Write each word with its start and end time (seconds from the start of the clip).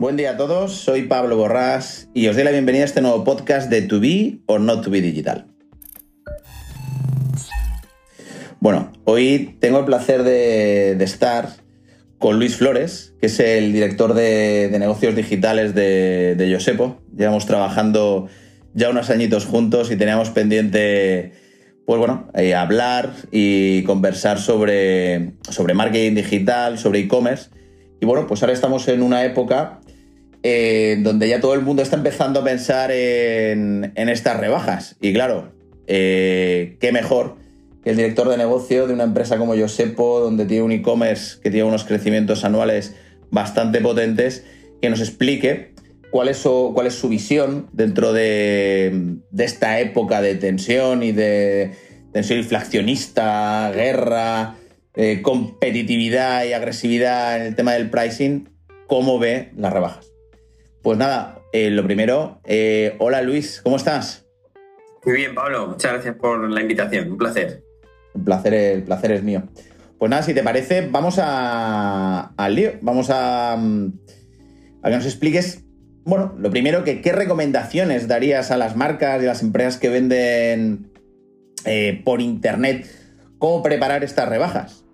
Buen 0.00 0.16
día 0.16 0.30
a 0.30 0.36
todos, 0.36 0.74
soy 0.74 1.08
Pablo 1.08 1.36
Borrás 1.36 2.08
y 2.14 2.28
os 2.28 2.36
doy 2.36 2.44
la 2.44 2.52
bienvenida 2.52 2.82
a 2.82 2.86
este 2.86 3.00
nuevo 3.00 3.24
podcast 3.24 3.68
de 3.68 3.82
To 3.82 3.98
Be 3.98 4.38
or 4.46 4.60
Not 4.60 4.84
To 4.84 4.90
Be 4.90 5.00
Digital. 5.00 5.46
Bueno, 8.60 8.92
hoy 9.02 9.56
tengo 9.58 9.80
el 9.80 9.84
placer 9.86 10.22
de, 10.22 10.92
estar 11.02 11.48
con 12.18 12.38
Luis 12.38 12.54
Flores, 12.54 13.14
que 13.20 13.26
es 13.26 13.40
el 13.40 13.72
director 13.72 14.14
de, 14.14 14.70
negocios 14.78 15.16
digitales 15.16 15.74
de, 15.74 16.36
de, 16.36 16.54
Josepo. 16.54 17.00
Llevamos 17.16 17.46
trabajando 17.46 18.28
ya 18.74 18.90
unos 18.90 19.10
añitos 19.10 19.46
juntos 19.46 19.90
y 19.90 19.96
teníamos 19.96 20.30
pendiente, 20.30 21.32
pues 21.86 21.98
bueno, 21.98 22.28
eh, 22.34 22.54
hablar 22.54 23.14
y 23.32 23.82
conversar 23.82 24.38
sobre, 24.38 25.32
sobre 25.50 25.74
marketing 25.74 26.14
digital, 26.14 26.78
sobre 26.78 27.00
e-commerce. 27.00 27.50
Y 28.00 28.06
bueno, 28.06 28.28
pues 28.28 28.44
ahora 28.44 28.52
estamos 28.52 28.86
en 28.86 29.02
una 29.02 29.24
época 29.24 29.80
donde 30.42 31.28
ya 31.28 31.40
todo 31.40 31.54
el 31.54 31.62
mundo 31.62 31.82
está 31.82 31.96
empezando 31.96 32.40
a 32.40 32.44
pensar 32.44 32.90
en, 32.90 33.92
estas 33.96 34.38
rebajas. 34.38 34.96
Y 35.00 35.12
claro, 35.12 35.52
eh, 35.86 36.76
qué 36.80 36.92
mejor 36.92 37.36
que 37.82 37.90
el 37.90 37.96
director 37.96 38.28
de 38.28 38.36
negocio 38.36 38.86
de 38.86 38.94
una 38.94 39.04
empresa 39.04 39.38
como 39.38 39.54
Yosepo, 39.54 40.20
donde 40.20 40.46
tiene 40.46 40.62
un 40.62 40.72
e-commerce 40.72 41.38
que 41.42 41.50
tiene 41.50 41.68
unos 41.68 41.84
crecimientos 41.84 42.44
anuales 42.44 42.94
bastante 43.30 43.80
potentes, 43.80 44.44
que 44.80 44.90
nos 44.90 45.00
explique 45.00 45.74
cuál 46.10 46.28
es 46.28 46.38
su, 46.38 46.72
cuál 46.74 46.86
es 46.86 46.94
su 46.94 47.08
visión 47.08 47.68
dentro 47.72 48.12
de, 48.12 49.18
esta 49.36 49.80
época 49.80 50.20
de 50.20 50.34
tensión 50.34 51.02
y 51.02 51.12
de 51.12 51.72
tensión 52.12 52.38
inflacionista, 52.38 53.70
guerra, 53.74 54.56
eh, 54.94 55.20
competitividad 55.22 56.44
y 56.44 56.52
agresividad 56.52 57.40
en 57.40 57.46
el 57.48 57.54
tema 57.54 57.74
del 57.74 57.90
pricing, 57.90 58.48
cómo 58.86 59.18
ve 59.18 59.52
las 59.56 59.72
rebajas. 59.72 60.07
Pues 60.82 60.96
nada, 60.96 61.40
eh, 61.52 61.70
lo 61.70 61.82
primero, 61.84 62.40
eh, 62.44 62.94
hola 62.98 63.20
Luis, 63.22 63.60
¿cómo 63.62 63.76
estás? 63.76 64.26
Muy 65.04 65.16
bien, 65.16 65.34
Pablo, 65.34 65.66
muchas 65.66 65.92
gracias 65.92 66.14
por 66.16 66.48
la 66.48 66.60
invitación, 66.60 67.10
un 67.10 67.18
placer. 67.18 67.62
Un 68.14 68.24
placer, 68.24 68.54
el 68.54 68.82
placer 68.84 69.12
es 69.12 69.22
mío. 69.22 69.42
Pues 69.98 70.10
nada, 70.10 70.22
si 70.22 70.34
te 70.34 70.42
parece, 70.42 70.88
vamos 70.88 71.18
a, 71.20 72.32
al 72.36 72.54
lío, 72.54 72.72
vamos 72.80 73.10
a, 73.10 73.54
a 73.54 73.58
que 73.58 74.90
nos 74.90 75.04
expliques, 75.04 75.64
bueno, 76.04 76.34
lo 76.38 76.50
primero, 76.50 76.84
que 76.84 77.00
qué 77.00 77.12
recomendaciones 77.12 78.06
darías 78.06 78.52
a 78.52 78.56
las 78.56 78.76
marcas 78.76 79.20
y 79.20 79.24
a 79.24 79.28
las 79.28 79.42
empresas 79.42 79.78
que 79.78 79.88
venden 79.88 80.92
eh, 81.64 82.00
por 82.04 82.20
Internet, 82.20 82.86
cómo 83.38 83.62
preparar 83.62 84.04
estas 84.04 84.28
rebajas. 84.28 84.84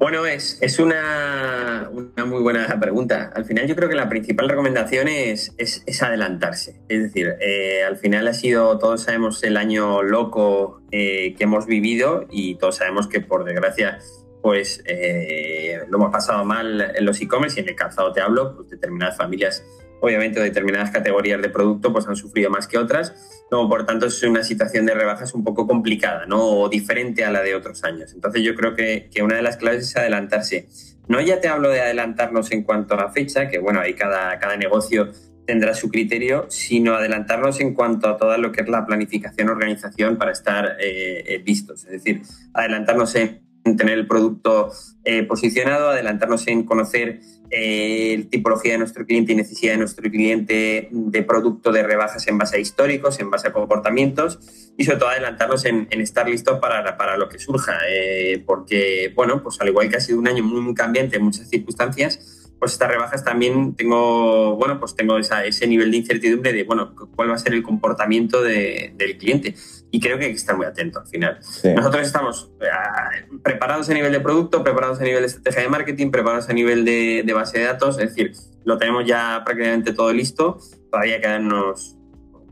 Bueno, 0.00 0.24
es, 0.24 0.56
es 0.62 0.78
una, 0.78 1.90
una, 1.92 2.24
muy 2.24 2.40
buena 2.40 2.80
pregunta. 2.80 3.30
Al 3.34 3.44
final 3.44 3.66
yo 3.66 3.76
creo 3.76 3.86
que 3.90 3.94
la 3.94 4.08
principal 4.08 4.48
recomendación 4.48 5.08
es, 5.08 5.52
es, 5.58 6.02
adelantarse. 6.02 6.80
Es 6.88 7.02
decir, 7.02 7.34
eh, 7.38 7.84
al 7.84 7.98
final 7.98 8.26
ha 8.26 8.32
sido, 8.32 8.78
todos 8.78 9.02
sabemos, 9.02 9.42
el 9.44 9.58
año 9.58 10.02
loco 10.02 10.80
eh, 10.90 11.34
que 11.36 11.44
hemos 11.44 11.66
vivido 11.66 12.26
y 12.30 12.54
todos 12.54 12.76
sabemos 12.76 13.08
que 13.08 13.20
por 13.20 13.44
desgracia 13.44 13.98
pues 14.40 14.82
eh, 14.86 15.80
lo 15.90 15.98
hemos 15.98 16.10
pasado 16.10 16.46
mal 16.46 16.92
en 16.96 17.04
los 17.04 17.20
e-commerce 17.20 17.60
y 17.60 17.62
en 17.62 17.68
el 17.68 17.76
calzado 17.76 18.10
te 18.10 18.22
hablo, 18.22 18.56
pues 18.56 18.70
determinadas 18.70 19.18
familias 19.18 19.62
obviamente 20.00 20.40
determinadas 20.40 20.90
categorías 20.90 21.40
de 21.40 21.48
producto 21.48 21.92
pues 21.92 22.06
han 22.08 22.16
sufrido 22.16 22.50
más 22.50 22.66
que 22.66 22.78
otras, 22.78 23.14
no, 23.50 23.68
por 23.68 23.86
tanto 23.86 24.06
es 24.06 24.22
una 24.22 24.42
situación 24.42 24.86
de 24.86 24.94
rebajas 24.94 25.34
un 25.34 25.44
poco 25.44 25.66
complicada, 25.66 26.26
¿no? 26.26 26.42
O 26.42 26.68
diferente 26.68 27.24
a 27.24 27.30
la 27.30 27.42
de 27.42 27.54
otros 27.54 27.84
años. 27.84 28.12
Entonces 28.14 28.42
yo 28.42 28.54
creo 28.54 28.74
que, 28.74 29.08
que, 29.12 29.22
una 29.22 29.36
de 29.36 29.42
las 29.42 29.56
claves 29.56 29.84
es 29.84 29.96
adelantarse. 29.96 30.68
No 31.08 31.20
ya 31.20 31.40
te 31.40 31.48
hablo 31.48 31.70
de 31.70 31.80
adelantarnos 31.80 32.52
en 32.52 32.62
cuanto 32.62 32.94
a 32.94 32.96
la 32.96 33.10
fecha, 33.10 33.48
que 33.48 33.58
bueno, 33.58 33.80
ahí 33.80 33.94
cada, 33.94 34.38
cada 34.38 34.56
negocio 34.56 35.10
tendrá 35.46 35.74
su 35.74 35.88
criterio, 35.88 36.46
sino 36.48 36.94
adelantarnos 36.94 37.60
en 37.60 37.74
cuanto 37.74 38.08
a 38.08 38.16
toda 38.16 38.38
lo 38.38 38.52
que 38.52 38.60
es 38.60 38.68
la 38.68 38.86
planificación, 38.86 39.48
organización 39.48 40.16
para 40.16 40.30
estar 40.30 40.76
eh, 40.78 41.24
eh, 41.26 41.38
vistos. 41.38 41.84
Es 41.86 41.90
decir, 41.90 42.22
adelantarnos 42.54 43.16
en 43.16 43.49
tener 43.76 43.98
el 43.98 44.06
producto 44.06 44.70
eh, 45.04 45.22
posicionado, 45.22 45.90
adelantarnos 45.90 46.46
en 46.48 46.64
conocer 46.64 47.20
eh, 47.50 48.26
tipología 48.30 48.72
de 48.72 48.78
nuestro 48.78 49.04
cliente 49.04 49.32
y 49.32 49.36
necesidad 49.36 49.72
de 49.72 49.78
nuestro 49.78 50.08
cliente 50.08 50.88
de 50.92 51.22
producto 51.22 51.72
de 51.72 51.82
rebajas 51.82 52.26
en 52.28 52.38
base 52.38 52.56
a 52.56 52.60
históricos, 52.60 53.18
en 53.18 53.30
base 53.30 53.48
a 53.48 53.52
comportamientos 53.52 54.38
y 54.76 54.84
sobre 54.84 54.98
todo 54.98 55.08
adelantarnos 55.08 55.64
en, 55.64 55.88
estar 55.90 56.28
listos 56.28 56.60
para, 56.60 56.96
para, 56.96 57.16
lo 57.16 57.28
que 57.28 57.38
surja, 57.38 57.78
eh, 57.88 58.42
porque, 58.46 59.12
bueno, 59.16 59.42
pues 59.42 59.60
al 59.60 59.68
igual 59.68 59.88
que 59.88 59.96
ha 59.96 60.00
sido 60.00 60.18
un 60.18 60.28
año 60.28 60.44
muy, 60.44 60.60
muy 60.60 60.74
cambiante 60.74 61.16
en 61.16 61.24
muchas 61.24 61.48
circunstancias, 61.48 62.40
pues 62.60 62.72
estas 62.72 62.90
rebajas 62.90 63.24
también 63.24 63.74
tengo, 63.74 64.54
bueno, 64.54 64.78
pues 64.78 64.94
tengo 64.94 65.18
ese 65.18 65.66
nivel 65.66 65.90
de 65.90 65.96
incertidumbre 65.96 66.52
de, 66.52 66.64
bueno, 66.64 66.94
cuál 67.16 67.30
va 67.30 67.34
a 67.34 67.38
ser 67.38 67.54
el 67.54 67.62
comportamiento 67.62 68.42
del 68.42 69.16
cliente. 69.18 69.54
Y 69.90 70.00
creo 70.00 70.18
que 70.18 70.26
hay 70.26 70.30
que 70.30 70.36
estar 70.36 70.56
muy 70.56 70.66
atento 70.66 71.00
al 71.00 71.06
final. 71.06 71.38
Nosotros 71.76 72.06
estamos 72.06 72.50
eh, 72.60 73.26
preparados 73.42 73.88
a 73.90 73.94
nivel 73.94 74.12
de 74.12 74.20
producto, 74.20 74.62
preparados 74.62 75.00
a 75.00 75.04
nivel 75.04 75.20
de 75.20 75.26
estrategia 75.26 75.62
de 75.62 75.68
marketing, 75.68 76.10
preparados 76.10 76.48
a 76.48 76.52
nivel 76.52 76.84
de, 76.84 77.30
base 77.34 77.58
de 77.58 77.64
datos, 77.64 77.98
es 77.98 78.10
decir, 78.10 78.32
lo 78.64 78.78
tenemos 78.78 79.04
ya 79.06 79.42
prácticamente 79.44 79.92
todo 79.92 80.12
listo. 80.12 80.58
Todavía 80.90 81.20
quedan 81.20 81.46
unos... 81.46 81.96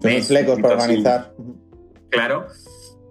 flecos 0.00 0.58
para 0.60 0.74
organizar. 0.74 1.32
Claro 2.10 2.46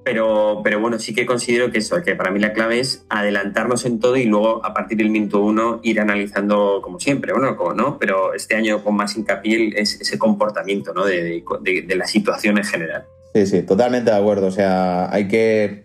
pero, 0.08 0.62
pero 0.64 0.80
bueno, 0.80 1.00
sí 1.00 1.14
que 1.14 1.26
considero 1.26 1.70
que 1.70 1.80
eso, 1.80 2.02
que 2.02 2.16
para 2.16 2.32
mí 2.32 2.40
la 2.40 2.54
clave 2.54 2.80
es 2.80 3.06
adelantarnos 3.10 3.84
en 3.84 4.00
todo 4.00 4.16
y 4.16 4.24
luego 4.24 4.66
a 4.66 4.74
partir 4.74 5.00
del 5.00 5.10
minuto 5.10 5.42
uno 5.42 5.82
ir 5.84 6.00
analizando 6.00 6.80
como 6.82 6.98
siempre, 6.98 7.34
bueno, 7.34 7.58
¿no? 7.76 8.00
Pero 8.00 8.34
este 8.34 8.56
año 8.56 8.82
con 8.86 8.96
más 8.96 9.18
hincapié 9.18 9.74
es 9.76 10.00
ese 10.00 10.18
comportamiento, 10.18 10.94
¿no? 10.94 11.04
De, 11.04 11.44
de, 11.60 11.96
la 11.98 12.08
situación 12.08 12.58
en 12.58 12.64
general. 12.64 13.04
Sí, 13.38 13.46
sí, 13.46 13.62
totalmente 13.62 14.10
de 14.10 14.18
acuerdo. 14.18 14.48
O 14.48 14.52
sea, 14.52 15.14
hay 15.14 15.28
que 15.28 15.84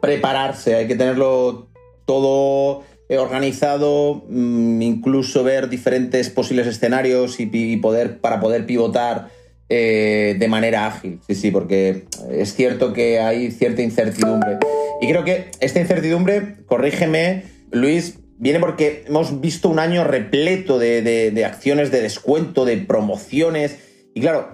prepararse, 0.00 0.74
hay 0.74 0.88
que 0.88 0.96
tenerlo 0.96 1.68
todo 2.06 2.82
organizado, 3.08 4.24
mm, 4.28 4.82
incluso 4.82 5.44
ver 5.44 5.68
diferentes 5.68 6.28
posibles 6.28 6.66
escenarios 6.66 7.38
y, 7.38 7.76
poder 7.76 8.18
para 8.18 8.40
poder 8.40 8.66
pivotar 8.66 9.28
eh, 9.68 10.34
de 10.40 10.48
manera 10.48 10.88
ágil. 10.88 11.20
Sí, 11.28 11.36
sí, 11.36 11.50
porque 11.52 12.06
es 12.32 12.54
cierto 12.54 12.92
que 12.92 13.20
hay 13.20 13.52
cierta 13.52 13.82
incertidumbre. 13.82 14.58
Y 15.00 15.08
creo 15.08 15.22
que 15.22 15.52
esta 15.60 15.78
incertidumbre, 15.78 16.56
corrígeme, 16.66 17.44
Luis, 17.70 18.18
viene 18.38 18.58
porque 18.58 19.04
hemos 19.06 19.40
visto 19.40 19.68
un 19.68 19.78
año 19.78 20.02
repleto 20.02 20.80
de, 20.80 21.44
acciones 21.46 21.92
de 21.92 22.02
descuento, 22.02 22.64
de 22.64 22.76
promociones. 22.78 23.78
Y 24.14 24.20
claro, 24.20 24.48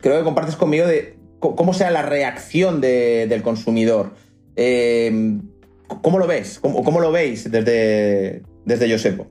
creo 0.00 0.18
que 0.18 0.24
compartes 0.24 0.56
conmigo 0.56 0.86
de 0.86 1.19
cómo 1.40 1.74
sea 1.74 1.90
la 1.90 2.02
reacción 2.02 2.80
del 2.80 3.42
consumidor. 3.42 4.12
Eh, 4.56 5.38
¿Cómo 6.02 6.18
lo 6.18 6.26
ves? 6.26 6.60
¿Cómo, 6.60 6.84
¿Cómo, 6.84 7.00
lo 7.00 7.10
veis 7.10 7.50
desde, 7.50 8.42
desde 8.64 8.90
Josepo? 8.90 9.26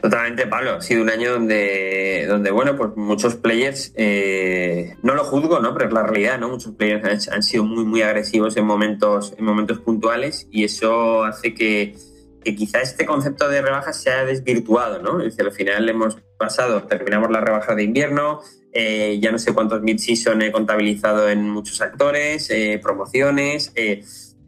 Totalmente, 0.00 0.46
Pablo. 0.46 0.74
Ha 0.74 0.80
sido 0.80 1.02
un 1.02 1.10
año 1.10 1.32
donde, 1.32 2.26
donde 2.28 2.50
bueno, 2.50 2.76
pues 2.76 2.90
muchos 2.96 3.36
players, 3.36 3.92
eh, 3.96 4.96
no 5.02 5.14
lo 5.14 5.24
juzgo, 5.24 5.60
¿no? 5.60 5.72
Pero 5.74 5.86
es 5.88 5.92
la 5.92 6.02
realidad, 6.02 6.38
¿no? 6.38 6.50
Muchos 6.50 6.74
players 6.74 7.28
han, 7.28 7.42
sido 7.42 7.64
muy, 7.64 7.84
muy 7.84 8.02
agresivos 8.02 8.56
en 8.56 8.64
momentos, 8.64 9.34
en 9.38 9.44
momentos 9.44 9.80
puntuales 9.80 10.46
y 10.50 10.64
eso 10.64 11.24
hace 11.24 11.54
que, 11.54 11.96
que 12.42 12.54
quizá 12.54 12.80
este 12.80 13.06
concepto 13.06 13.48
de 13.48 13.62
rebajas 13.62 14.00
se 14.00 14.10
haya 14.10 14.24
desvirtuado, 14.24 15.02
¿no? 15.02 15.20
Es 15.20 15.36
decir, 15.36 15.44
al 15.44 15.52
final 15.52 15.88
hemos 15.88 16.18
pasado, 16.38 16.84
terminamos 16.84 17.30
la 17.30 17.40
rebaja 17.40 17.74
de 17.74 17.84
invierno, 17.84 18.40
eh, 18.72 19.18
ya 19.20 19.30
no 19.30 19.38
sé 19.38 19.52
cuántos 19.52 19.82
mid-season 19.82 20.42
he 20.42 20.50
contabilizado 20.52 21.28
en 21.28 21.48
muchos 21.48 21.80
actores, 21.80 22.50
eh, 22.50 22.80
promociones, 22.82 23.72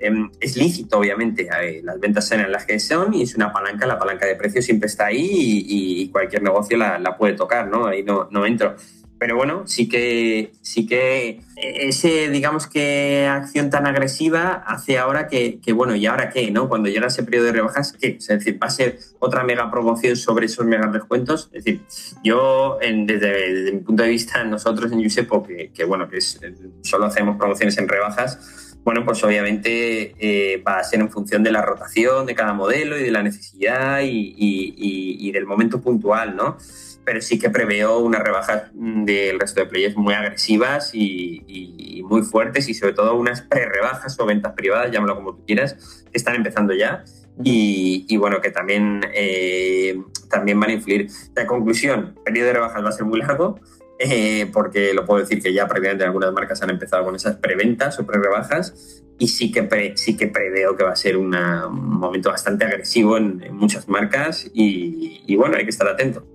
Em, 0.04 0.30
es 0.40 0.56
lícito, 0.56 0.98
obviamente, 0.98 1.48
las 1.82 2.00
ventas 2.00 2.30
en 2.32 2.50
las 2.50 2.66
que 2.66 2.78
son 2.78 3.14
y 3.14 3.22
es 3.22 3.36
una 3.36 3.52
palanca, 3.52 3.86
la 3.86 3.98
palanca 3.98 4.26
de 4.26 4.34
precios 4.34 4.64
siempre 4.64 4.86
está 4.86 5.06
ahí 5.06 5.64
y, 5.66 6.08
cualquier 6.10 6.42
negocio 6.42 6.76
la, 6.76 7.16
puede 7.16 7.32
tocar, 7.34 7.68
¿no? 7.68 7.86
Ahí 7.86 8.04
no 8.04 8.46
entro. 8.46 8.76
Pero 9.24 9.36
bueno, 9.36 9.62
sí 9.66 9.88
que, 9.88 10.52
sí 10.60 10.84
que 10.84 11.40
ese, 11.56 12.28
digamos 12.28 12.66
que 12.66 13.26
acción 13.26 13.70
tan 13.70 13.86
agresiva 13.86 14.62
hace 14.66 14.98
ahora 14.98 15.28
que, 15.28 15.58
bueno, 15.74 15.94
¿y 15.94 16.04
ahora 16.04 16.28
qué? 16.28 16.50
¿no? 16.50 16.68
Cuando 16.68 16.90
llega 16.90 17.06
ese 17.06 17.22
periodo 17.22 17.46
de 17.46 17.52
rebajas, 17.52 17.94
¿qué? 17.98 18.18
Es 18.18 18.26
decir, 18.26 18.62
¿va 18.62 18.66
a 18.66 18.70
ser 18.70 18.98
otra 19.20 19.42
mega 19.42 19.70
promoción 19.70 20.14
sobre 20.16 20.44
esos 20.44 20.66
mega 20.66 20.88
descuentos? 20.88 21.48
Es 21.54 21.64
decir, 21.64 21.80
yo, 22.22 22.76
desde, 22.82 23.72
mi 23.72 23.80
punto 23.80 24.02
de 24.02 24.10
vista, 24.10 24.44
nosotros 24.44 24.92
en 24.92 25.00
Yusepo, 25.00 25.42
que, 25.42 25.70
que 25.72 25.84
bueno, 25.84 26.06
que 26.06 26.18
es, 26.18 26.38
solo 26.82 27.06
hacemos 27.06 27.38
promociones 27.38 27.78
en 27.78 27.88
rebajas, 27.88 28.74
bueno, 28.84 29.06
pues 29.06 29.24
obviamente 29.24 30.14
eh, 30.18 30.62
va 30.62 30.80
a 30.80 30.84
ser 30.84 31.00
en 31.00 31.10
función 31.10 31.42
de 31.42 31.50
la 31.50 31.62
rotación 31.62 32.26
de 32.26 32.34
cada 32.34 32.52
modelo 32.52 32.98
y 32.98 33.02
de 33.02 33.10
la 33.10 33.22
necesidad 33.22 34.00
y, 34.04 35.32
del 35.32 35.46
momento 35.46 35.80
puntual, 35.80 36.36
¿no? 36.36 36.58
Pero 37.04 37.20
sí 37.20 37.38
que 37.38 37.50
preveo 37.50 37.98
unas 37.98 38.22
rebajas 38.22 38.70
del 38.72 39.38
resto 39.38 39.60
de 39.60 39.66
players 39.66 39.96
muy 39.96 40.14
agresivas 40.14 40.90
y, 40.94 42.02
muy 42.08 42.22
fuertes 42.22 42.68
y 42.68 42.74
sobre 42.74 42.92
todo 42.92 43.14
unas 43.16 43.40
pre-rebajas 43.42 44.18
o 44.20 44.26
ventas 44.26 44.52
privadas, 44.52 44.90
llámalo 44.92 45.16
como 45.16 45.34
tú 45.34 45.44
quieras, 45.46 46.04
que 46.10 46.18
están 46.18 46.34
empezando 46.34 46.74
ya 46.74 47.04
y, 47.42 48.16
bueno, 48.16 48.40
que 48.40 48.50
también, 48.50 49.00
eh, 49.12 50.00
también 50.30 50.60
van 50.60 50.70
a 50.70 50.72
influir. 50.74 51.08
La 51.34 51.46
conclusión, 51.46 52.14
el 52.16 52.22
periodo 52.22 52.46
de 52.48 52.52
rebajas 52.54 52.84
va 52.84 52.88
a 52.90 52.92
ser 52.92 53.06
muy 53.06 53.18
largo, 53.18 53.58
eh, 53.98 54.50
porque 54.52 54.92
lo 54.92 55.04
puedo 55.04 55.20
decir 55.20 55.42
que 55.42 55.52
ya 55.52 55.66
prácticamente 55.66 56.04
algunas 56.04 56.32
marcas 56.32 56.62
han 56.62 56.70
empezado 56.70 57.04
con 57.04 57.14
esas 57.14 57.36
preventas 57.36 57.98
o 57.98 58.06
pre-rebajas 58.06 59.02
y 59.18 59.28
sí 59.28 59.52
que, 59.52 59.92
sí 59.96 60.16
que 60.16 60.26
preveo 60.26 60.76
que 60.76 60.84
va 60.84 60.90
a 60.90 60.96
ser 60.96 61.16
un 61.16 61.30
momento 61.70 62.30
bastante 62.30 62.64
agresivo 62.64 63.16
en, 63.16 63.54
muchas 63.54 63.88
marcas 63.88 64.50
y, 64.52 65.34
bueno, 65.36 65.56
hay 65.56 65.64
que 65.64 65.70
estar 65.70 65.88
atento. 65.88 66.26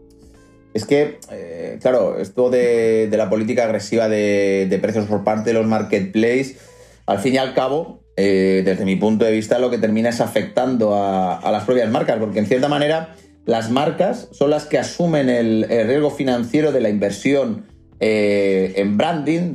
Es 0.73 0.85
que, 0.85 1.19
eh, 1.31 1.79
claro, 1.81 2.19
esto 2.19 2.49
de, 2.49 3.09
la 3.11 3.29
política 3.29 3.65
agresiva 3.65 4.07
de, 4.07 4.79
precios 4.81 5.05
por 5.05 5.23
parte 5.23 5.49
de 5.49 5.53
los 5.53 5.65
marketplaces, 5.65 6.57
al 7.05 7.19
fin 7.19 7.35
y 7.35 7.37
al 7.37 7.55
cabo, 7.55 8.01
eh, 8.17 8.61
desde 8.63 8.85
mi 8.85 8.95
punto 8.95 9.25
de 9.25 9.31
vista, 9.31 9.57
lo 9.57 9.71
que 9.71 9.79
termina 9.79 10.09
es 10.09 10.21
afectando 10.21 10.95
a, 10.95 11.51
las 11.51 11.63
propias 11.63 11.89
marcas, 11.89 12.17
porque 12.19 12.39
en 12.39 12.45
cierta 12.45 12.67
manera 12.67 13.15
las 13.45 13.71
marcas 13.71 14.27
son 14.31 14.51
las 14.51 14.65
que 14.65 14.77
asumen 14.77 15.29
el, 15.29 15.65
riesgo 15.67 16.11
financiero 16.11 16.71
de 16.71 16.81
la 16.81 16.89
inversión 16.89 17.65
eh, 17.99 18.73
en 18.75 18.95
branding 18.95 19.53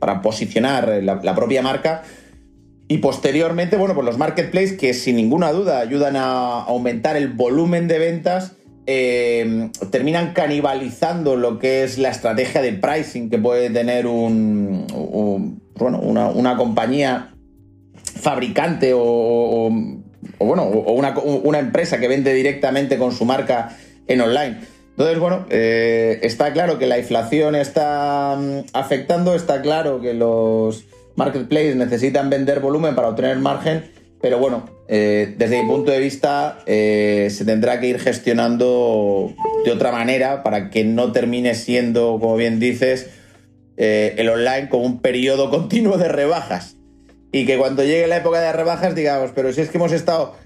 para 0.00 0.22
posicionar 0.22 1.02
la, 1.02 1.34
propia 1.36 1.62
marca. 1.62 2.02
Y 2.88 2.98
posteriormente, 2.98 3.76
bueno, 3.76 3.94
pues 3.94 4.04
los 4.04 4.18
marketplaces 4.18 4.76
que 4.76 4.92
sin 4.92 5.16
ninguna 5.16 5.52
duda 5.52 5.78
ayudan 5.78 6.16
a 6.16 6.62
aumentar 6.64 7.16
el 7.16 7.28
volumen 7.28 7.88
de 7.88 7.98
ventas, 7.98 8.56
eh, 8.86 9.70
terminan 9.90 10.34
canibalizando 10.34 11.36
lo 11.36 11.58
que 11.58 11.84
es 11.84 11.96
la 11.98 12.10
estrategia 12.10 12.60
de 12.60 12.74
pricing 12.74 13.30
que 13.30 13.38
puede 13.38 13.70
tener 13.70 14.06
un, 14.06 14.86
bueno, 15.76 16.00
una, 16.00 16.56
compañía 16.56 17.34
fabricante 18.02 18.92
o, 18.94 19.70
bueno, 20.38 20.62
o 20.64 20.92
una, 20.92 21.58
empresa 21.58 21.98
que 21.98 22.08
vende 22.08 22.34
directamente 22.34 22.98
con 22.98 23.12
su 23.12 23.24
marca 23.24 23.76
en 24.06 24.20
online. 24.20 24.60
Entonces, 24.90 25.18
bueno, 25.18 25.46
eh, 25.48 26.20
está 26.22 26.52
claro 26.52 26.78
que 26.78 26.86
la 26.86 26.98
inflación 26.98 27.56
está 27.56 28.36
mm, 28.38 28.66
afectando, 28.74 29.34
está 29.34 29.62
claro 29.62 30.00
que 30.00 30.14
los 30.14 30.84
marketplaces 31.16 31.74
necesitan 31.74 32.30
vender 32.30 32.60
volumen 32.60 32.94
para 32.94 33.08
obtener 33.08 33.38
margen, 33.38 33.90
pero 34.20 34.38
bueno, 34.38 34.73
eh, 34.88 35.34
desde 35.36 35.62
mi 35.62 35.68
punto 35.68 35.90
de 35.90 35.98
vista 35.98 36.58
eh, 36.66 37.28
se 37.30 37.44
tendrá 37.44 37.80
que 37.80 37.88
ir 37.88 37.98
gestionando 37.98 39.34
de 39.64 39.72
otra 39.72 39.92
manera 39.92 40.42
para 40.42 40.70
que 40.70 40.84
no 40.84 41.12
termine 41.12 41.54
siendo, 41.54 42.18
como 42.20 42.36
bien 42.36 42.60
dices, 42.60 43.10
el 43.76 44.28
online 44.28 44.68
como 44.68 44.84
un 44.84 45.00
periodo 45.00 45.50
continuo 45.50 45.98
de 45.98 46.08
rebajas 46.08 46.76
y 47.32 47.46
que 47.46 47.58
cuando 47.58 47.82
llegue 47.82 48.06
la 48.06 48.18
época 48.18 48.40
de 48.40 48.52
rebajas 48.52 48.94
digamos, 48.94 49.32
pero 49.34 49.52
si 49.52 49.60
es 49.60 49.68
que 49.68 49.78
hemos 49.78 49.92
estado 49.92 50.36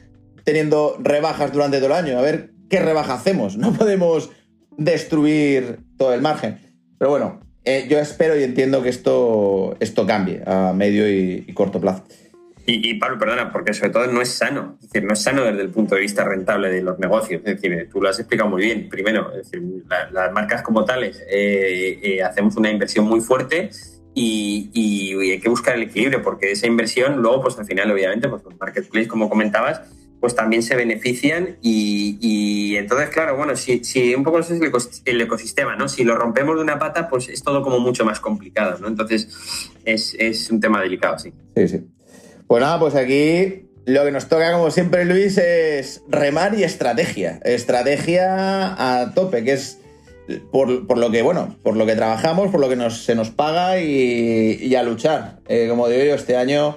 teniendo 0.44 0.96
rebajas 0.98 1.52
durante 1.52 1.76
todo 1.76 1.88
el 1.88 1.92
año, 1.92 2.18
a 2.18 2.22
ver 2.22 2.52
qué 2.70 2.80
rebaja 2.80 3.14
hacemos, 3.14 3.56
no 3.58 3.74
podemos 3.74 4.30
destruir 4.78 5.80
todo 5.98 6.14
el 6.14 6.22
margen. 6.22 6.58
Pero 6.98 7.10
bueno, 7.10 7.40
eh, 7.64 7.86
yo 7.90 7.98
espero 7.98 8.38
y 8.38 8.44
entiendo 8.44 8.82
que 8.82 8.88
esto, 8.88 9.76
esto 9.80 10.06
cambie 10.06 10.42
a 10.46 10.72
medio 10.72 11.06
y, 11.10 11.44
corto 11.52 11.80
plazo. 11.80 12.04
Y, 12.70 12.94
Pablo, 12.98 13.18
perdona, 13.18 13.50
porque 13.50 13.72
sobre 13.72 13.88
todo 13.88 14.06
no 14.08 14.20
es 14.20 14.28
sano. 14.28 14.78
No 15.02 15.12
es 15.14 15.22
sano 15.22 15.42
desde 15.42 15.62
el 15.62 15.70
punto 15.70 15.94
de 15.94 16.02
vista 16.02 16.22
rentable 16.24 16.68
de 16.68 16.82
los 16.82 16.98
negocios. 16.98 17.40
Es 17.42 17.62
decir, 17.62 17.88
tú 17.90 18.02
lo 18.02 18.10
has 18.10 18.18
explicado 18.18 18.50
muy 18.50 18.62
bien. 18.62 18.90
Primero, 18.90 19.32
las 20.12 20.32
marcas 20.32 20.60
como 20.60 20.84
tales 20.84 21.18
eh, 21.30 21.98
eh, 22.02 22.22
hacemos 22.22 22.56
una 22.56 22.70
inversión 22.70 23.06
muy 23.06 23.22
fuerte 23.22 23.70
y, 24.12 25.16
hay 25.18 25.40
que 25.40 25.48
buscar 25.48 25.76
el 25.76 25.84
equilibrio, 25.84 26.22
porque 26.22 26.50
esa 26.50 26.66
inversión 26.66 27.22
luego, 27.22 27.40
pues 27.40 27.58
al 27.58 27.64
final, 27.64 27.90
obviamente, 27.90 28.28
pues 28.28 28.44
los 28.44 28.60
marketplaces, 28.60 29.08
como 29.08 29.30
comentabas, 29.30 29.80
pues 30.20 30.34
también 30.34 30.62
se 30.62 30.76
benefician 30.76 31.56
y, 31.62 32.76
entonces, 32.76 33.08
claro, 33.08 33.34
bueno, 33.38 33.56
si, 33.56 33.82
si 33.82 34.14
un 34.14 34.24
poco 34.24 34.40
es 34.40 34.50
el 35.06 35.20
ecosistema, 35.22 35.74
¿no? 35.74 35.88
Si 35.88 36.04
lo 36.04 36.16
rompemos 36.16 36.56
de 36.56 36.62
una 36.62 36.78
pata, 36.78 37.08
pues 37.08 37.30
es 37.30 37.42
todo 37.42 37.62
como 37.62 37.80
mucho 37.80 38.04
más 38.04 38.20
complicado, 38.20 38.78
¿no? 38.78 38.88
Entonces, 38.88 39.70
es, 39.86 40.14
es 40.18 40.50
un 40.50 40.60
tema 40.60 40.82
delicado, 40.82 41.18
sí. 41.18 41.32
Sí, 41.56 41.68
sí. 41.68 41.86
Pues 42.48 42.62
nada, 42.62 42.80
pues 42.80 42.94
aquí 42.94 43.68
lo 43.84 44.04
que 44.04 44.10
nos 44.10 44.28
toca, 44.28 44.52
como 44.52 44.70
siempre, 44.70 45.04
Luis, 45.04 45.36
es 45.36 46.02
remar 46.08 46.58
y 46.58 46.64
estrategia. 46.64 47.40
Estrategia 47.44 48.74
a 49.00 49.12
tope, 49.14 49.44
que 49.44 49.52
es 49.52 49.78
por, 50.50 50.98
lo 50.98 51.10
que, 51.10 51.22
bueno, 51.22 51.56
por 51.62 51.76
lo 51.76 51.84
que 51.84 51.94
trabajamos, 51.94 52.50
por 52.50 52.60
lo 52.60 52.68
que 52.70 52.90
se 52.90 53.14
nos 53.14 53.30
paga 53.30 53.80
y, 53.80 54.74
a 54.74 54.82
luchar. 54.82 55.40
Eh, 55.46 55.66
como 55.68 55.88
digo 55.88 56.04
yo, 56.04 56.14
este 56.14 56.36
año 56.36 56.76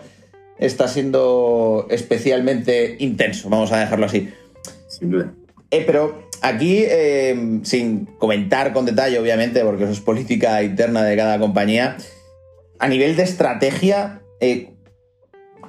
está 0.57 0.89
siendo 0.89 1.87
especialmente 1.89 2.97
intenso, 2.99 3.49
vamos 3.49 3.71
a 3.71 3.79
dejarlo 3.79 4.05
así. 4.05 4.29
Sin 4.87 5.11
duda. 5.11 5.33
Eh, 5.69 5.83
pero 5.85 6.27
aquí, 6.41 6.83
eh, 6.85 7.59
sin 7.63 8.05
comentar 8.05 8.73
con 8.73 8.85
detalle, 8.85 9.19
obviamente, 9.19 9.63
porque 9.63 9.83
eso 9.83 9.93
es 9.93 10.01
política 10.01 10.63
interna 10.63 11.03
de 11.03 11.15
cada 11.15 11.39
compañía, 11.39 11.95
a 12.77 12.87
nivel 12.89 13.15
de 13.15 13.23
estrategia, 13.23 14.21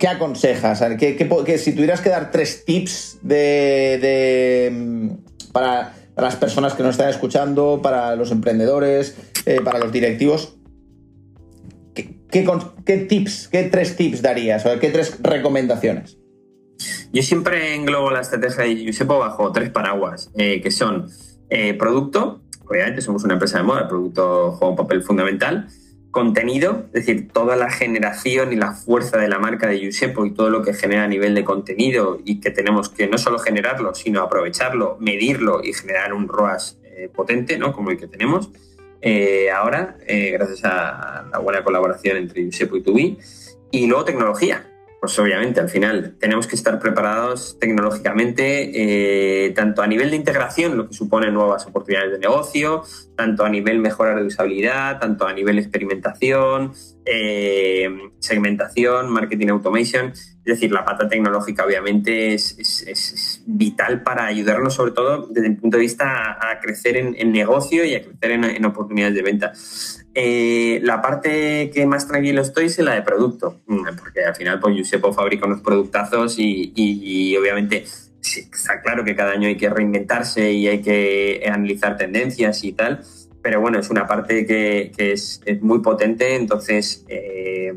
¿qué 0.03 0.09
aconsejas? 0.09 0.83
¿Qué, 0.99 1.59
si 1.59 1.75
tuvieras 1.75 2.01
que 2.01 2.09
dar 2.09 2.33
tres 2.33 2.65
tips 2.65 3.21
de, 3.23 4.69
mm, 4.73 5.53
para 5.53 5.95
las 6.17 6.35
personas 6.35 6.75
que 6.75 6.83
nos 6.83 6.97
están 6.97 7.09
escuchando, 7.09 7.79
para 7.81 8.17
los 8.17 8.33
emprendedores, 8.33 9.17
eh, 9.47 9.61
para 9.63 9.79
los 9.79 9.93
directivos. 9.93 10.57
¿Qué, 11.95 13.07
tips, 13.09 13.47
qué 13.47 13.63
tres 13.65 13.95
tips 13.95 14.23
darías 14.23 14.65
qué 14.81 14.91
tres 14.91 15.19
recomendaciones? 15.23 16.19
Yo 17.13 17.23
siempre 17.23 17.77
englobo 17.77 18.11
la 18.11 18.23
estrategia 18.23 18.65
de 18.65 18.83
Yusepo 18.83 19.21
bajo 19.21 19.53
tres 19.53 19.71
paraguas, 19.71 20.33
eh, 20.37 20.61
que 20.61 20.73
son 20.73 21.11
eh, 21.49 21.75
producto, 21.75 22.43
obviamente 22.67 23.03
somos 23.03 23.23
una 23.23 23.35
empresa 23.35 23.59
de 23.59 23.65
moda, 23.65 23.83
el 23.83 23.89
producto 23.89 24.51
juega 24.51 24.71
un 24.71 24.77
papel 24.77 25.03
fundamental, 25.05 25.69
contenido, 26.13 26.85
es 26.93 27.07
decir, 27.07 27.29
toda 27.33 27.57
la 27.57 27.71
generación 27.71 28.53
y 28.53 28.57
la 28.57 28.73
fuerza 28.73 29.17
de 29.17 29.29
la 29.29 29.39
marca 29.39 29.67
de 29.67 29.81
Giuseppe 29.81 30.21
y 30.27 30.31
todo 30.31 30.51
lo 30.51 30.63
que 30.63 30.75
genera 30.75 31.05
a 31.05 31.09
nivel 31.09 31.35
de 31.35 31.43
contenido 31.43 32.21
y 32.25 32.39
que 32.39 32.51
tenemos 32.51 32.91
que 32.91 33.09
no 33.09 33.19
solo 33.19 33.39
generarlo, 33.39 33.95
sino 33.95 34.21
aprovecharlo, 34.21 34.99
medirlo 35.01 35.65
y 35.65 35.73
generar 35.73 36.13
un 36.13 36.29
ROAS 36.29 36.79
eh, 36.85 37.09
potente, 37.13 37.59
¿no? 37.59 37.73
Como 37.73 37.91
el 37.91 37.97
que 37.99 38.07
tenemos 38.07 38.51
eh, 39.01 39.51
ahora, 39.51 39.97
eh, 40.07 40.31
gracias 40.31 40.61
a 40.65 41.25
la 41.33 41.39
buena 41.39 41.65
colaboración 41.65 42.19
entre 42.19 42.43
Giuseppe 42.43 42.79
y 42.79 42.83
Tubi. 42.83 43.19
Y 43.71 43.87
luego 43.87 44.05
tecnología, 44.05 44.71
pues 45.03 45.19
obviamente 45.19 45.59
al 45.59 45.69
final 45.69 46.15
tenemos 46.21 46.47
que 46.47 46.55
estar 46.55 46.79
preparados 46.79 47.59
tecnológicamente, 47.59 49.47
eh, 49.47 49.51
tanto 49.51 49.83
a 49.83 49.89
nivel 49.89 50.11
de 50.11 50.17
integración, 50.17 50.77
lo 50.77 50.87
que 50.87 50.95
supone 50.95 51.29
nuevas 51.33 51.67
oportunidades 51.67 52.13
de 52.13 52.21
negocio, 52.21 52.85
tanto 53.17 53.45
a 53.45 53.49
nivel 53.49 53.81
mejora 53.81 54.15
de 54.15 54.23
usabilidad, 54.25 55.01
tanto 55.01 55.27
a 55.27 55.33
nivel 55.33 55.59
experimentación, 55.59 56.75
eh, 57.05 57.91
segmentación, 58.21 59.11
marketing 59.11 59.49
automation. 59.49 60.13
Es 60.45 60.55
decir, 60.55 60.73
la 60.73 60.85
pata 60.85 61.09
tecnológica 61.09 61.65
obviamente 61.65 62.35
es, 62.35 63.43
vital 63.47 64.03
para 64.03 64.27
ayudarnos 64.27 64.75
sobre 64.75 64.93
todo 64.93 65.27
desde 65.29 65.49
el 65.49 65.57
punto 65.57 65.77
de 65.77 65.83
vista 65.83 66.39
a, 66.41 66.59
crecer 66.61 66.97
en, 66.97 67.33
negocio 67.33 67.85
y 67.85 67.95
a 67.95 68.03
crecer 68.03 68.33
en 68.33 68.65
oportunidades 68.65 69.15
de 69.15 69.23
venta. 69.23 69.53
Eh, 70.15 70.81
la 70.83 71.01
parte 71.01 71.71
que 71.73 71.87
más 71.87 72.07
tranquilo 72.07 72.43
estoy 72.43 72.67
es 72.67 72.79
la 72.81 72.95
de 72.95 73.03
producto, 73.03 73.63
mm, 73.67 73.97
porque 73.99 74.25
al 74.25 74.35
final 74.35 74.61
pues 74.61 74.77
Giuseppe 74.77 75.11
fabrica 75.13 75.47
unos 75.47 75.63
productazos 75.63 76.37
y, 76.39 77.35
obviamente 77.37 77.85
está 78.23 78.81
claro 78.83 79.05
que 79.05 79.17
cada 79.17 79.33
año 79.33 79.49
hay 79.49 79.57
que 79.57 79.69
reinventarse 79.69 80.53
y 80.53 80.69
hay 80.69 80.81
que 80.81 81.43
analizar 81.51 81.97
tendencias 81.97 82.63
y 82.63 82.73
tal, 82.73 83.03
pero 83.43 83.61
bueno, 83.61 83.79
es 83.79 83.91
una 83.91 84.07
parte 84.07 84.47
que, 84.47 84.93
es, 84.97 85.43
muy 85.61 85.81
potente, 85.81 86.37
entonces 86.37 87.05
eh, 87.09 87.75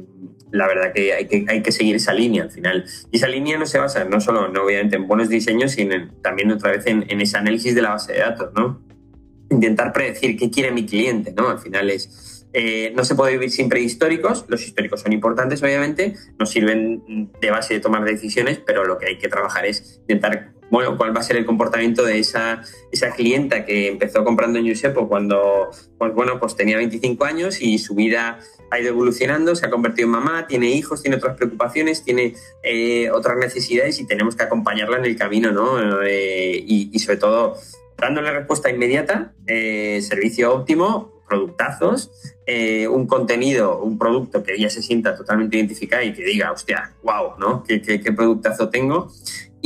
la 0.52 0.68
verdad 0.68 0.94
que 0.94 1.14
hay, 1.14 1.28
que 1.28 1.46
hay 1.48 1.62
que 1.62 1.72
seguir 1.72 1.96
esa 1.96 2.14
línea 2.14 2.44
al 2.44 2.52
final. 2.52 2.86
Y 3.12 3.18
esa 3.18 3.28
línea 3.28 3.58
no 3.58 3.66
se 3.66 3.80
basa 3.80 4.06
no 4.06 4.22
solo 4.22 4.48
no, 4.48 4.64
obviamente 4.64 4.96
en 4.96 5.08
buenos 5.08 5.30
diseños, 5.30 5.72
sino 5.72 5.96
también 6.22 6.52
otra 6.52 6.72
vez 6.72 6.86
en, 6.88 7.06
en 7.10 7.22
ese 7.22 7.38
análisis 7.38 7.74
de 7.74 7.82
la 7.82 7.90
base 7.90 8.14
de 8.14 8.20
datos, 8.20 8.52
¿no? 8.56 8.86
intentar 9.50 9.94
predecir 9.94 10.38
qué 10.38 10.50
quiere 10.50 10.72
mi 10.72 10.86
cliente, 10.86 11.34
¿no? 11.36 11.50
Al 11.50 11.60
final 11.60 11.90
es, 11.90 12.48
eh, 12.54 12.94
no 12.96 13.04
se 13.04 13.16
puede 13.16 13.34
vivir 13.34 13.52
sin 13.52 13.70
prehistóricos, 13.70 14.46
los 14.48 14.66
históricos 14.66 15.02
son 15.02 15.14
importantes, 15.14 15.62
obviamente, 15.62 16.16
nos 16.40 16.50
sirven 16.50 17.32
de 17.40 17.52
base 17.52 17.76
de 17.76 17.80
tomar 17.80 18.04
decisiones, 18.04 18.60
pero 18.66 18.86
lo 18.86 18.98
que 18.98 19.08
hay 19.08 19.18
que 19.18 19.28
trabajar 19.28 19.66
es 19.66 20.02
intentar, 20.08 20.54
bueno, 20.70 20.98
cuál 20.98 21.16
va 21.16 21.22
a 21.22 21.24
ser 21.24 21.38
el 21.38 21.46
comportamiento 21.46 22.04
de 22.04 22.20
esa, 22.20 22.64
esa 22.92 23.12
clienta 23.12 23.66
que 23.66 23.88
empezó 23.88 24.24
comprando 24.24 24.60
en 24.60 24.66
Giuseppe 24.66 25.06
cuando, 25.08 25.70
pues 25.98 26.14
bueno, 26.14 26.40
pues 26.40 26.56
tenía 26.56 26.78
25 26.78 27.24
años 27.26 27.62
y 27.62 27.78
su 27.78 27.96
vida 27.96 28.40
ha 28.72 28.80
ido 28.80 28.90
evolucionando, 28.90 29.56
se 29.56 29.66
ha 29.66 29.70
convertido 29.70 30.08
en 30.08 30.12
mamá, 30.12 30.48
tiene 30.48 30.70
hijos, 30.70 31.02
tiene 31.02 31.18
otras 31.18 31.38
preocupaciones, 31.38 32.04
tiene 32.04 32.36
eh, 32.64 33.10
otras 33.12 33.38
necesidades 33.38 34.00
y 34.00 34.08
tenemos 34.08 34.36
que 34.36 34.44
acompañarla 34.44 34.98
en 34.98 35.06
el 35.06 35.16
camino, 35.16 35.52
¿no? 35.52 36.02
Eh, 36.04 36.64
y, 36.66 36.98
sobre 37.00 37.18
todo 37.18 37.58
dándole 37.98 38.32
respuesta 38.32 38.70
inmediata, 38.70 39.34
eh, 39.48 40.02
servicio 40.02 40.54
óptimo, 40.54 41.16
productazos, 41.28 42.12
eh, 42.46 42.88
un 42.88 43.08
contenido, 43.08 43.82
un 43.82 43.98
producto 43.98 44.44
que 44.44 44.54
ella 44.54 44.70
se 44.70 44.82
sienta 44.82 45.16
totalmente 45.16 45.58
identificada 45.58 46.04
y 46.04 46.14
que 46.14 46.24
diga, 46.24 46.52
hostia, 46.52 46.94
wow, 47.04 47.38
¿no? 47.40 47.64
¿Qué, 47.64 47.82
qué, 47.82 48.12
productazo 48.12 48.70
tengo? 48.70 49.12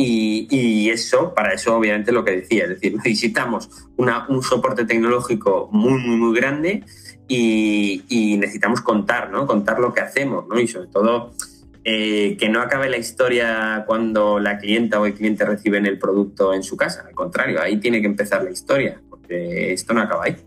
Y, 0.02 0.90
eso, 0.90 1.34
para 1.34 1.54
eso 1.54 1.76
obviamente 1.76 2.14
lo 2.14 2.24
que 2.24 2.32
decía, 2.32 2.64
es 2.64 2.70
decir, 2.70 2.96
necesitamos 2.96 3.70
un 3.98 4.42
soporte 4.44 4.86
tecnológico 4.86 5.68
muy, 5.74 6.00
muy, 6.00 6.16
muy 6.16 6.36
grande 6.36 6.84
y, 7.28 8.38
necesitamos 8.40 8.80
contar, 8.80 9.30
¿no? 9.30 9.46
Contar 9.46 9.80
lo 9.80 9.94
que 9.94 10.00
hacemos, 10.00 10.48
¿no? 10.48 10.58
Y 10.58 10.70
sobre 10.70 10.88
todo 10.88 11.34
eh, 11.84 12.38
que 12.40 12.48
no 12.48 12.62
acabe 12.62 12.90
la 12.90 12.98
historia 12.98 13.84
cuando 13.86 14.40
la 14.40 14.58
clienta 14.58 15.02
o 15.02 15.06
el 15.06 15.14
cliente 15.16 15.44
reciben 15.44 15.86
el 15.86 16.00
producto 16.00 16.54
en 16.54 16.64
su 16.64 16.78
casa. 16.78 17.04
Al 17.06 17.14
contrario, 17.14 17.62
ahí 17.62 17.78
tiene 17.78 18.00
que 18.00 18.08
empezar 18.08 18.42
la 18.44 18.52
historia, 18.52 19.02
porque 19.10 19.74
esto 19.74 19.94
no 19.94 20.02
acaba 20.02 20.26
ahí. 20.26 20.38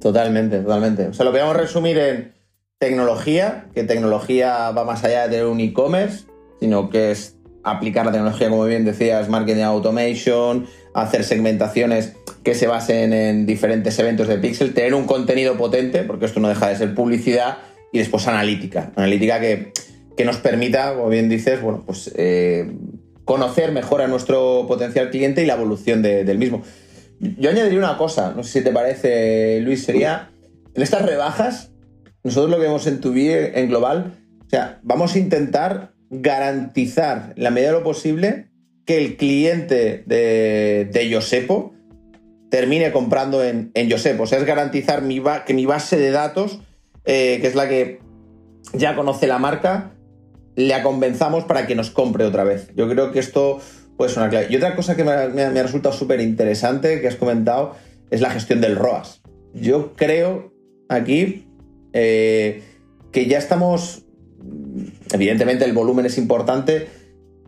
Totalmente, 0.00 0.58
totalmente. 0.58 1.06
O 1.06 1.14
sea, 1.14 1.24
lo 1.24 1.30
podemos 1.30 1.56
resumir 1.56 1.96
en 1.98 2.34
tecnología, 2.78 3.68
que 3.72 3.84
tecnología 3.84 4.72
va 4.72 4.84
más 4.84 5.04
allá 5.04 5.28
de 5.28 5.46
un 5.46 5.60
e-commerce, 5.60 6.26
sino 6.58 6.90
que 6.90 7.12
es 7.12 7.35
aplicar 7.70 8.06
la 8.06 8.12
tecnología, 8.12 8.48
como 8.48 8.64
bien 8.64 8.84
decías, 8.84 9.28
marketing 9.28 9.62
automation, 9.62 10.66
hacer 10.94 11.24
segmentaciones 11.24 12.14
que 12.42 12.54
se 12.54 12.66
basen 12.66 13.12
en 13.12 13.46
diferentes 13.46 13.98
eventos 13.98 14.28
de 14.28 14.38
pixel, 14.38 14.72
tener 14.72 14.94
un 14.94 15.04
contenido 15.04 15.56
potente, 15.56 16.02
porque 16.02 16.26
esto 16.26 16.40
no 16.40 16.48
deja 16.48 16.68
de 16.68 16.76
ser 16.76 16.94
publicidad, 16.94 17.58
y 17.92 17.98
después 17.98 18.26
analítica. 18.28 18.92
Analítica 18.96 19.40
que 19.40 19.72
que 20.16 20.24
nos 20.24 20.38
permita, 20.38 20.94
como 20.94 21.08
bien 21.08 21.28
dices, 21.28 21.60
bueno, 21.60 21.82
pues 21.84 22.10
eh, 22.16 22.72
conocer 23.24 23.72
mejor 23.72 24.00
a 24.00 24.08
nuestro 24.08 24.64
potencial 24.66 25.10
cliente 25.10 25.42
y 25.42 25.46
la 25.46 25.54
evolución 25.54 26.02
del 26.02 26.38
mismo. 26.38 26.62
Yo 27.20 27.50
añadiría 27.50 27.78
una 27.78 27.98
cosa, 27.98 28.32
no 28.34 28.42
sé 28.42 28.58
si 28.58 28.64
te 28.64 28.72
parece, 28.72 29.60
Luis, 29.60 29.84
sería, 29.84 30.30
en 30.74 30.82
estas 30.82 31.02
rebajas, 31.02 31.72
nosotros 32.24 32.50
lo 32.50 32.56
que 32.56 32.62
vemos 32.62 32.86
en 32.86 33.00
tu 33.00 33.14
en 33.14 33.68
global, 33.68 34.14
o 34.46 34.48
sea, 34.48 34.80
vamos 34.82 35.14
a 35.14 35.18
intentar 35.18 35.92
garantizar, 36.10 37.32
en 37.36 37.42
la 37.42 37.50
medida 37.50 37.68
de 37.68 37.78
lo 37.78 37.84
posible, 37.84 38.48
que 38.84 38.98
el 38.98 39.16
cliente 39.16 40.04
de, 40.06 40.88
de 40.92 41.08
Yosepo 41.08 41.74
termine 42.50 42.92
comprando 42.92 43.44
en, 43.44 43.70
en 43.74 43.88
Yosepo. 43.88 44.24
O 44.24 44.26
sea, 44.26 44.38
es 44.38 44.44
garantizar 44.44 45.02
que 45.44 45.54
mi 45.54 45.66
base 45.66 45.96
de 45.96 46.10
datos, 46.10 46.60
eh, 47.04 47.38
que 47.40 47.46
es 47.46 47.54
la 47.54 47.68
que 47.68 48.00
ya 48.72 48.94
conoce 48.96 49.26
la 49.26 49.38
marca, 49.38 49.92
le 50.56 50.82
convenzamos 50.82 51.44
para 51.44 51.66
que 51.66 51.74
nos 51.74 51.90
compre 51.90 52.24
otra 52.24 52.44
vez. 52.44 52.70
Yo 52.74 52.88
creo 52.88 53.12
que 53.12 53.18
esto 53.18 53.60
puede 53.96 54.12
una 54.16 54.28
clave. 54.28 54.46
Y 54.50 54.56
otra 54.56 54.74
cosa 54.74 54.96
que 54.96 55.04
me, 55.04 55.12
ha 55.12 55.62
resultado 55.62 55.94
súper 55.94 56.20
interesante 56.20 57.00
que 57.00 57.08
has 57.08 57.16
comentado 57.16 57.74
es 58.10 58.20
la 58.20 58.30
gestión 58.30 58.60
del 58.60 58.76
ROAS. 58.76 59.22
Yo 59.54 59.94
creo 59.94 60.52
aquí 60.88 61.46
eh, 61.92 62.62
que 63.12 63.26
ya 63.26 63.38
estamos, 63.38 64.05
evidentemente 65.16 65.64
el 65.64 65.72
volumen 65.72 66.06
es 66.06 66.18
importante, 66.18 66.86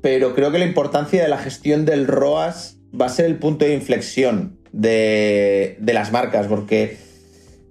pero 0.00 0.34
creo 0.34 0.50
que 0.50 0.58
la 0.58 0.66
importancia 0.66 1.22
de 1.22 1.28
la 1.28 1.38
gestión 1.38 1.84
del 1.84 2.06
ROAS 2.06 2.78
va 2.98 3.06
a 3.06 3.10
ser 3.10 3.26
el 3.26 3.36
punto 3.36 3.64
de 3.64 3.74
inflexión 3.74 4.58
de, 4.72 5.76
de 5.80 5.92
las 5.92 6.12
marcas, 6.12 6.46
porque 6.46 6.96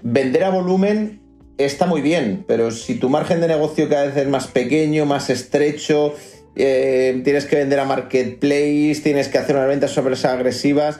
vender 0.01 0.43
a 0.43 0.49
volumen 0.49 1.21
está 1.57 1.85
muy 1.85 2.01
bien, 2.01 2.45
pero 2.47 2.71
si 2.71 2.95
tu 2.95 3.09
margen 3.09 3.41
de 3.41 3.47
negocio 3.47 3.89
cada 3.89 4.07
vez 4.07 4.17
es 4.17 4.27
más 4.27 4.47
pequeño, 4.47 5.05
más 5.05 5.29
estrecho, 5.29 6.13
eh, 6.55 7.21
tienes 7.23 7.45
que 7.45 7.55
vender 7.55 7.79
a 7.79 7.85
marketplace, 7.85 8.99
tienes 9.03 9.27
que 9.27 9.37
hacer 9.37 9.55
unas 9.55 9.67
ventas 9.67 9.91
sobre 9.91 10.15
agresivas, 10.15 10.99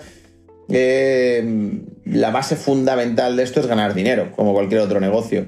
eh, 0.70 1.44
la 2.06 2.32
base 2.32 2.56
fundamental 2.56 3.36
de 3.36 3.44
esto 3.44 3.60
es 3.60 3.68
ganar 3.68 3.94
dinero, 3.94 4.32
como 4.36 4.54
cualquier 4.54 4.82
otro 4.82 5.00
negocio. 5.00 5.46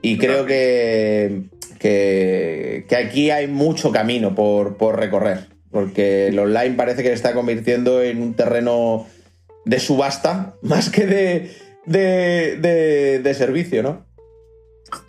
Y 0.00 0.18
creo 0.18 0.46
que, 0.46 1.42
que, 1.78 2.86
aquí 2.96 3.30
hay 3.30 3.46
mucho 3.46 3.92
camino 3.92 4.34
por, 4.34 4.96
recorrer, 4.96 5.46
porque 5.70 6.28
el 6.28 6.38
online 6.38 6.74
parece 6.74 7.02
que 7.02 7.08
se 7.08 7.14
está 7.14 7.34
convirtiendo 7.34 8.02
en 8.02 8.22
un 8.22 8.34
terreno 8.34 9.06
de 9.64 9.80
subasta 9.80 10.54
más 10.62 10.90
que 10.90 11.06
de, 11.06 11.50
de, 11.86 13.20
de 13.22 13.34
servicio, 13.34 13.82
¿no? 13.82 14.06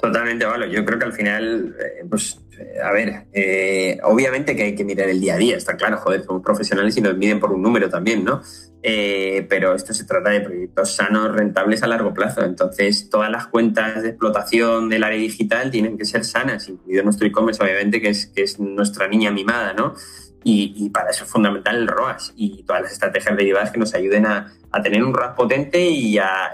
Totalmente, 0.02 0.46
vale. 0.46 0.70
Yo 0.72 0.84
creo 0.86 1.00
que 1.00 1.06
al 1.06 1.14
final, 1.14 1.76
eh, 1.80 2.06
pues, 2.10 2.40
a 2.84 2.92
ver, 2.92 3.28
eh, 3.34 3.98
obviamente 4.04 4.56
que 4.56 4.64
hay 4.64 4.76
que 4.76 4.84
mirar 4.84 5.10
el 5.10 5.20
día 5.20 5.36
a 5.36 5.38
día, 5.38 5.58
está 5.58 5.76
claro, 5.76 5.98
joder, 5.98 6.24
somos 6.24 6.44
profesionales 6.44 6.96
y 6.98 7.02
nos 7.02 7.16
miden 7.18 7.40
por 7.40 7.52
un 7.52 7.62
número 7.62 7.90
también, 7.90 8.24
¿no? 8.24 8.42
pero 8.82 9.76
esto 9.76 9.94
se 9.94 10.06
trata 10.06 10.30
de 10.30 10.40
proyectos 10.40 10.96
sanos, 10.96 11.36
rentables 11.36 11.84
a 11.84 11.88
largo 11.88 12.14
plazo. 12.14 12.46
Entonces, 12.46 13.10
todas 13.10 13.30
las 13.30 13.48
cuentas 13.48 14.02
de 14.04 14.10
explotación 14.10 14.88
del 14.88 15.04
área 15.04 15.20
digital 15.20 15.70
tienen 15.70 15.98
que 15.98 16.06
ser 16.06 16.24
sanas, 16.24 16.70
incluido 16.70 17.04
nuestro 17.04 17.28
e-commerce, 17.28 17.62
obviamente, 17.62 18.02
que 18.02 18.10
es, 18.10 18.28
que 18.28 18.44
es 18.44 18.58
nuestra 18.58 19.10
niña 19.10 19.32
mimada, 19.32 19.74
¿no? 19.74 19.96
Y, 20.44 20.90
para 20.90 21.10
eso 21.10 21.26
es 21.26 21.30
fundamental 21.30 21.76
el 21.76 21.88
ROAS 21.88 22.34
y 22.36 22.64
todas 22.64 22.84
las 22.84 22.94
estrategias 22.94 23.36
derivadas 23.36 23.72
que 23.72 23.78
nos 23.78 23.94
ayuden 23.94 24.26
a, 24.26 24.54
tener 24.84 25.04
un 25.04 25.14
ROAS 25.14 25.36
potente 25.36 25.82
y 25.82 26.18
a, 26.18 26.54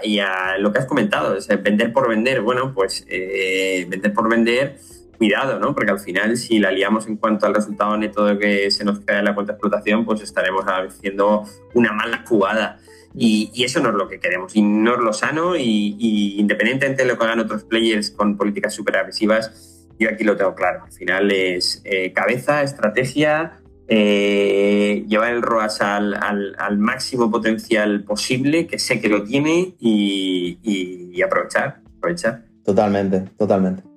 lo 0.58 0.72
que 0.72 0.80
has 0.80 0.86
comentado, 0.86 1.36
es 1.36 1.46
vender 1.62 1.92
por 1.92 2.08
vender. 2.08 2.40
Bueno, 2.40 2.74
pues 2.74 3.04
eh, 3.08 3.86
vender 3.88 4.12
por 4.12 4.28
vender, 4.28 4.78
cuidado, 5.16 5.58
¿no? 5.58 5.74
Porque 5.74 5.90
al 5.90 5.98
final, 5.98 6.36
si 6.36 6.58
la 6.58 6.70
liamos 6.70 7.06
en 7.06 7.16
cuanto 7.16 7.46
al 7.46 7.54
resultado 7.54 7.96
neto 7.96 8.38
que 8.38 8.70
se 8.70 8.84
nos 8.84 9.00
cae 9.00 9.22
la 9.22 9.34
cuenta 9.34 9.52
de 9.52 9.56
explotación, 9.56 10.04
pues 10.04 10.20
estaremos 10.22 10.64
haciendo 10.64 11.44
una 11.74 11.92
mala 11.92 12.24
jugada. 12.26 12.78
Y, 13.18 13.64
eso 13.64 13.80
no 13.80 13.88
es 13.88 13.94
lo 13.94 14.08
que 14.08 14.20
queremos, 14.20 14.54
y 14.54 14.62
no 14.62 14.94
es 14.94 15.00
lo 15.00 15.12
sano, 15.12 15.56
y, 15.56 16.36
independientemente 16.38 17.02
de 17.02 17.08
lo 17.08 17.18
que 17.18 17.24
hagan 17.24 17.40
otros 17.40 17.64
players 17.64 18.10
con 18.10 18.36
políticas 18.36 18.74
súper 18.74 18.98
agresivas, 18.98 19.86
yo 19.98 20.10
aquí 20.10 20.22
lo 20.22 20.36
tengo 20.36 20.54
claro. 20.54 20.84
Al 20.84 20.92
final 20.92 21.32
es 21.32 21.80
eh, 21.84 22.12
cabeza, 22.12 22.62
estrategia, 22.62 23.60
eh, 23.88 25.04
llevar 25.08 25.32
el 25.32 25.40
ROAS 25.42 25.80
al, 25.80 26.78
máximo 26.78 27.30
potencial 27.30 28.04
posible, 28.04 28.66
que 28.66 28.78
sé 28.78 29.00
que 29.00 29.08
lo 29.08 29.24
tiene, 29.24 29.74
y, 29.80 31.22
aprovechar, 31.22 31.80
aprovechar. 31.96 32.44
Totalmente, 32.64 33.20
totalmente. 33.38 33.95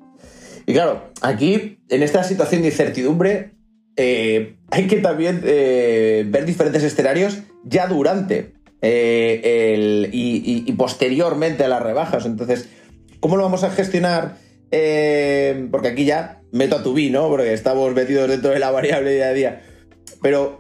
Y 0.70 0.74
claro, 0.74 1.02
aquí, 1.22 1.80
en 1.90 2.04
esta 2.04 2.24
situación 2.24 2.62
de 2.62 2.68
incertidumbre, 2.68 3.54
eh, 3.96 4.54
hay 4.70 4.86
que 4.86 4.98
también 4.98 5.42
eh, 5.44 6.24
ver 6.28 6.46
diferentes 6.46 6.84
escenarios 6.84 7.40
ya 7.64 7.88
durante 7.88 8.54
el, 8.80 10.12
y, 10.14 10.72
posteriormente 10.74 11.64
a 11.64 11.70
las 11.70 11.82
rebajas. 11.82 12.28
Entonces, 12.28 12.70
¿cómo 13.20 13.36
lo 13.36 13.42
vamos 13.42 13.64
a 13.64 13.72
gestionar? 13.72 14.38
porque 15.72 15.88
aquí 15.88 16.06
ya 16.06 16.44
meto 16.52 16.76
a 16.76 16.84
tu 16.84 16.94
B, 16.94 17.10
¿no? 17.10 17.28
Porque 17.30 17.52
estamos 17.52 17.92
metidos 17.96 18.30
dentro 18.30 18.52
de 18.52 18.60
la 18.60 18.70
variable 18.70 19.12
día 19.12 19.30
a 19.30 19.34
día. 19.34 19.62
Pero, 20.22 20.60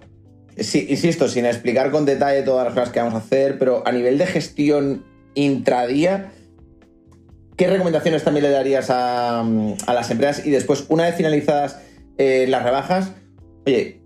sí, 0.57 0.87
insisto, 0.89 1.27
sin 1.27 1.45
explicar 1.45 1.91
con 1.91 2.05
detalle 2.05 2.41
todas 2.41 2.65
las 2.65 2.73
cosas 2.73 2.89
que 2.89 2.97
vamos 2.99 3.13
a 3.13 3.17
hacer, 3.19 3.59
pero 3.59 3.85
a 3.85 3.91
nivel 3.91 4.17
de 4.17 4.25
gestión 4.25 5.05
intradía, 5.35 6.31
¿qué 7.59 7.67
recomendaciones 7.67 8.23
también 8.23 8.45
le 8.45 8.51
darías 8.51 8.87
a, 8.89 9.43
las 9.85 10.09
empresas? 10.09 10.45
Y 10.45 10.49
después, 10.49 10.85
una 10.87 11.03
vez 11.03 11.15
finalizadas 11.15 11.77
eh, 12.17 12.45
las 12.47 12.63
rebajas, 12.63 13.13
oye, 13.67 14.01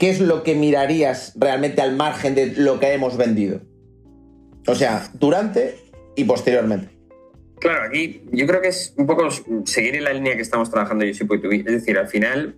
¿qué 0.00 0.08
es 0.08 0.18
lo 0.18 0.42
que 0.42 0.54
mirarías 0.54 1.34
realmente 1.36 1.82
al 1.82 1.94
margen 1.94 2.34
de 2.34 2.46
lo 2.56 2.80
que 2.80 2.94
hemos 2.94 3.18
vendido? 3.18 3.60
O 4.66 4.74
sea, 4.74 5.10
durante 5.12 5.76
y 6.16 6.24
posteriormente. 6.24 6.88
Claro, 7.60 7.84
aquí 7.86 8.22
yo 8.32 8.46
creo 8.46 8.62
que 8.62 8.68
es 8.68 8.94
un 8.96 9.06
poco 9.06 9.28
seguir 9.66 9.96
en 9.96 10.04
la 10.04 10.14
línea 10.14 10.34
que 10.34 10.42
estamos 10.42 10.70
trabajando 10.70 11.04
yo 11.04 11.12
Es 11.12 11.64
decir, 11.64 11.98
al 11.98 12.08
final 12.08 12.56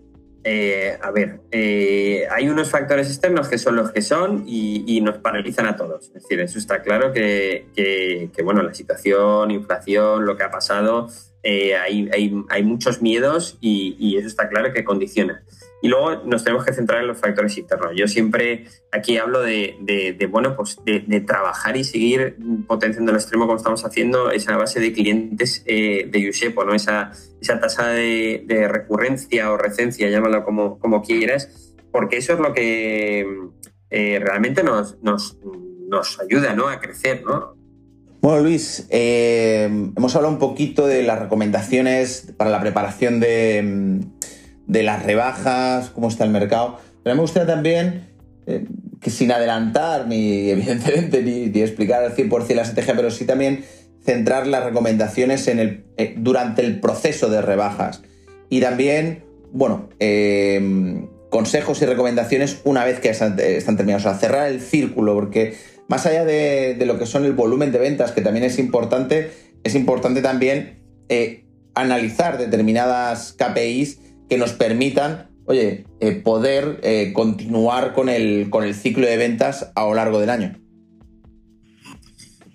eh, 0.49 0.97
a 1.03 1.11
ver, 1.11 1.41
eh, 1.51 2.25
hay 2.31 2.49
unos 2.49 2.71
factores 2.71 3.09
externos 3.09 3.49
que 3.49 3.59
son 3.59 3.75
los 3.75 3.91
que 3.91 4.01
son 4.01 4.45
y, 4.47 5.01
nos 5.01 5.19
paralizan 5.19 5.67
a 5.67 5.75
todos. 5.75 6.05
Es 6.07 6.23
decir, 6.23 6.39
eso 6.39 6.57
está 6.61 6.83
claro 6.83 7.13
que, 7.13 8.31
bueno, 8.45 8.63
la 8.63 8.73
situación, 8.73 9.51
inflación, 9.51 10.25
lo 10.25 10.37
que 10.37 10.45
ha 10.45 10.51
pasado, 10.53 11.09
eh, 11.43 11.75
hay, 11.75 12.63
muchos 12.63 13.03
miedos 13.03 13.59
y, 13.61 14.17
eso 14.17 14.29
está 14.29 14.49
claro 14.49 14.73
que 14.73 14.85
condiciona. 14.85 15.43
Y 15.83 15.89
luego 15.89 16.23
nos 16.25 16.43
tenemos 16.43 16.65
que 16.65 16.73
centrar 16.73 17.03
en 17.03 17.09
los 17.09 17.19
factores 17.19 17.57
internos. 17.59 17.93
Yo 17.95 18.09
siempre 18.09 18.65
aquí 18.91 19.19
hablo 19.19 19.43
de, 19.43 20.29
bueno, 20.31 20.57
pues 20.57 20.79
de, 20.85 21.21
trabajar 21.21 21.77
y 21.77 21.85
seguir 21.85 22.37
potenciando 22.67 23.13
el 23.13 23.19
extremo 23.19 23.47
como 23.47 23.57
estamos 23.57 23.85
haciendo 23.85 24.31
esa 24.31 24.57
base 24.57 24.81
de 24.81 24.93
clientes 24.93 25.63
eh, 25.67 26.09
de 26.11 26.23
Yusepo, 26.23 26.65
¿no? 26.65 26.75
esa, 26.75 27.13
esa 27.41 27.61
tasa 27.61 27.89
de, 27.89 28.69
recurrencia 28.69 29.51
o 29.51 29.57
recencia, 29.57 30.09
llámalo 30.09 30.45
como, 30.45 30.79
como 30.79 31.03
quieras, 31.03 31.75
porque 31.93 32.17
eso 32.19 32.33
es 32.33 32.41
lo 32.41 32.53
que 32.53 33.27
eh, 33.91 34.19
realmente 34.21 34.63
nos, 34.63 34.99
nos, 35.03 35.39
nos, 35.89 36.21
ayuda 36.21 36.55
¿no? 36.55 36.69
a 36.69 36.81
crecer. 36.81 37.23
¿no? 37.25 37.55
Bueno, 38.23 38.43
Luis, 38.43 38.87
eh, 38.91 39.65
hemos 39.97 40.17
hablado 40.17 40.33
un 40.33 40.41
poquito 40.41 40.87
de 40.87 41.03
las 41.03 41.21
recomendaciones 41.21 42.33
para 42.37 42.51
la 42.51 42.61
preparación 42.61 43.21
de 43.21 44.01
de 44.67 44.83
las 44.83 45.05
rebajas, 45.05 45.91
cómo 45.91 46.09
está 46.09 46.25
el 46.25 46.31
mercado. 46.31 46.79
Pero 47.03 47.15
me 47.17 47.23
gustaría 47.23 47.47
también 47.47 48.09
eh, 48.47 48.65
que 49.01 49.11
sin 49.11 49.33
adelantar, 49.33 50.07
ni 50.07 50.51
evidentemente, 50.51 51.23
ni, 51.23 51.61
explicar 51.61 52.03
al 52.03 52.15
100% 52.15 52.55
la 52.55 52.63
estrategia, 52.63 52.95
pero 52.95 53.11
sí 53.11 53.25
también 53.25 53.65
centrar 54.05 54.47
las 54.47 54.65
recomendaciones 54.65 55.49
en 55.49 55.59
el, 55.59 55.85
eh, 55.97 56.15
durante 56.17 56.63
el 56.63 56.81
proceso 56.81 57.29
de 57.29 57.43
rebajas. 57.43 58.03
Y 58.49 58.61
también, 58.61 59.25
bueno, 59.53 59.89
eh, 59.99 61.05
consejos 61.31 61.83
y 61.83 61.87
recomendaciones 61.87 62.61
una 62.65 62.85
vez 62.85 63.01
que 63.01 63.11
están, 63.11 63.35
terminados. 63.37 64.07
O 64.07 64.09
sea, 64.09 64.19
cerrar 64.19 64.47
el 64.47 64.61
círculo, 64.61 65.15
porque 65.15 65.55
más 65.89 66.07
allá 66.07 66.25
de, 66.25 66.77
lo 66.87 66.99
que 67.01 67.07
son 67.07 67.25
el 67.25 67.33
volumen 67.33 67.73
de 67.73 67.79
ventas, 67.79 68.13
que 68.13 68.21
también 68.21 68.45
es 68.45 68.61
importante, 68.61 69.33
es 69.65 69.75
importante 69.75 70.23
también 70.23 70.79
analizar 71.75 72.39
determinadas 72.39 73.33
KPIs 73.33 73.99
que 74.29 74.39
nos 74.39 74.53
permitan, 74.53 75.31
oye, 75.47 75.85
poder 76.25 76.81
continuar 77.13 77.93
con 77.93 78.09
el, 78.09 78.51
con 78.51 78.65
el 78.65 78.75
ciclo 78.75 79.07
de 79.07 79.17
ventas 79.17 79.73
a 79.75 79.85
lo 79.85 79.95
largo 79.95 80.21
del 80.21 80.31
año. 80.31 80.66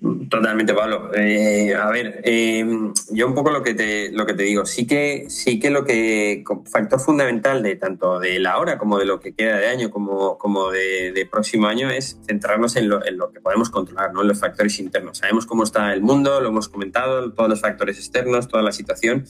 Totalmente, 0.02 0.74
Pablo. 0.74 1.12
Eh, 1.14 1.76
a 1.76 1.88
ver, 1.92 2.22
eh, 2.24 2.66
yo 3.12 3.28
un 3.28 3.36
poco 3.36 3.52
lo 3.52 3.62
que 3.62 3.76
te 3.76 4.12
lo 4.12 4.26
que 4.26 4.34
te 4.34 4.42
digo, 4.42 4.66
sí 4.66 4.88
que 4.88 5.26
sí 5.30 5.60
que 5.60 5.70
lo 5.70 5.86
que 5.86 6.44
factor 6.72 7.00
fundamental 7.00 7.62
de 7.62 7.76
tanto 7.76 8.20
de 8.20 8.40
la 8.40 8.58
hora 8.58 8.80
como 8.80 8.98
de 8.98 9.06
lo 9.06 9.20
que 9.20 9.36
queda 9.36 9.58
de 9.58 9.68
año 9.68 9.92
como, 9.92 10.40
como 10.40 10.72
de, 10.72 11.28
próximo 11.32 11.68
año 11.68 11.92
es 11.92 12.18
centrarnos 12.26 12.78
en 12.78 12.90
lo, 12.90 13.06
en 13.06 13.18
lo, 13.18 13.32
que 13.32 13.42
podemos 13.42 13.70
controlar, 13.70 14.12
¿no? 14.12 14.24
En 14.24 14.30
los 14.30 14.40
factores 14.40 14.80
internos. 14.80 15.20
Sabemos 15.20 15.46
cómo 15.46 15.64
está 15.64 15.94
el 15.94 16.02
mundo, 16.02 16.42
lo 16.42 16.50
hemos 16.50 16.68
comentado, 16.68 17.32
todos 17.34 17.48
los 17.48 17.62
factores 17.62 17.98
externos, 17.98 18.48
toda 18.48 18.64
la 18.64 18.72
situación. 18.72 19.26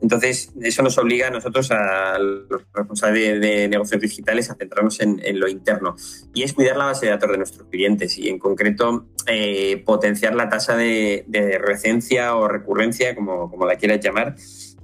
Entonces, 0.00 0.52
eso 0.62 0.82
nos 0.82 0.96
obliga 0.96 1.28
a 1.28 1.30
nosotros, 1.30 1.70
a 1.70 2.18
los 2.18 2.62
responsables 2.72 3.42
de, 3.42 3.68
negocios 3.68 4.00
digitales, 4.00 4.50
a 4.50 4.54
centrarnos 4.54 5.00
en, 5.00 5.20
en, 5.22 5.38
lo 5.38 5.48
interno. 5.48 5.96
Y 6.32 6.44
es 6.44 6.54
cuidar 6.54 6.78
la 6.78 6.86
base 6.86 7.06
de 7.06 7.12
datos 7.12 7.30
de 7.30 7.36
nuestros 7.36 7.68
clientes 7.68 8.18
y 8.18 8.28
en 8.28 8.38
concreto 8.38 9.06
eh, 9.26 9.82
potenciar 9.84 10.13
la 10.34 10.48
tasa 10.48 10.76
de, 10.76 11.24
recencia 11.60 12.36
o 12.36 12.48
recurrencia, 12.48 13.14
como, 13.14 13.50
como 13.50 13.66
la 13.66 13.76
quieras 13.76 14.00
llamar, 14.00 14.36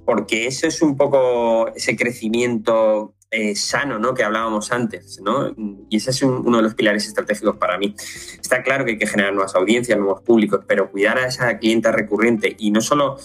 porque 0.05 0.47
eso 0.47 0.67
es 0.67 0.81
un 0.81 0.97
poco 0.97 1.67
ese 1.75 1.95
crecimiento 1.95 3.13
eh, 3.33 3.55
sano 3.55 3.97
¿no? 3.97 4.13
que 4.13 4.23
hablábamos 4.23 4.73
antes, 4.73 5.21
¿no? 5.23 5.55
y 5.89 5.95
ese 5.95 6.09
es 6.09 6.21
uno 6.21 6.57
de 6.57 6.63
los 6.63 6.75
pilares 6.75 7.07
estratégicos 7.07 7.55
para 7.55 7.77
mí. 7.77 7.95
Está 7.97 8.61
claro 8.61 8.83
que 8.83 8.91
hay 8.91 8.97
que 8.97 9.07
generar 9.07 9.33
nuevas 9.33 9.55
audiencias, 9.55 9.97
nuevos 9.97 10.21
públicos, 10.21 10.65
pero 10.67 10.91
cuidar 10.91 11.17
a 11.17 11.27
esa 11.27 11.57
clienta 11.57 11.93
recurrente 11.93 12.55
y 12.59 12.71
no 12.71 12.81
solo 12.81 13.17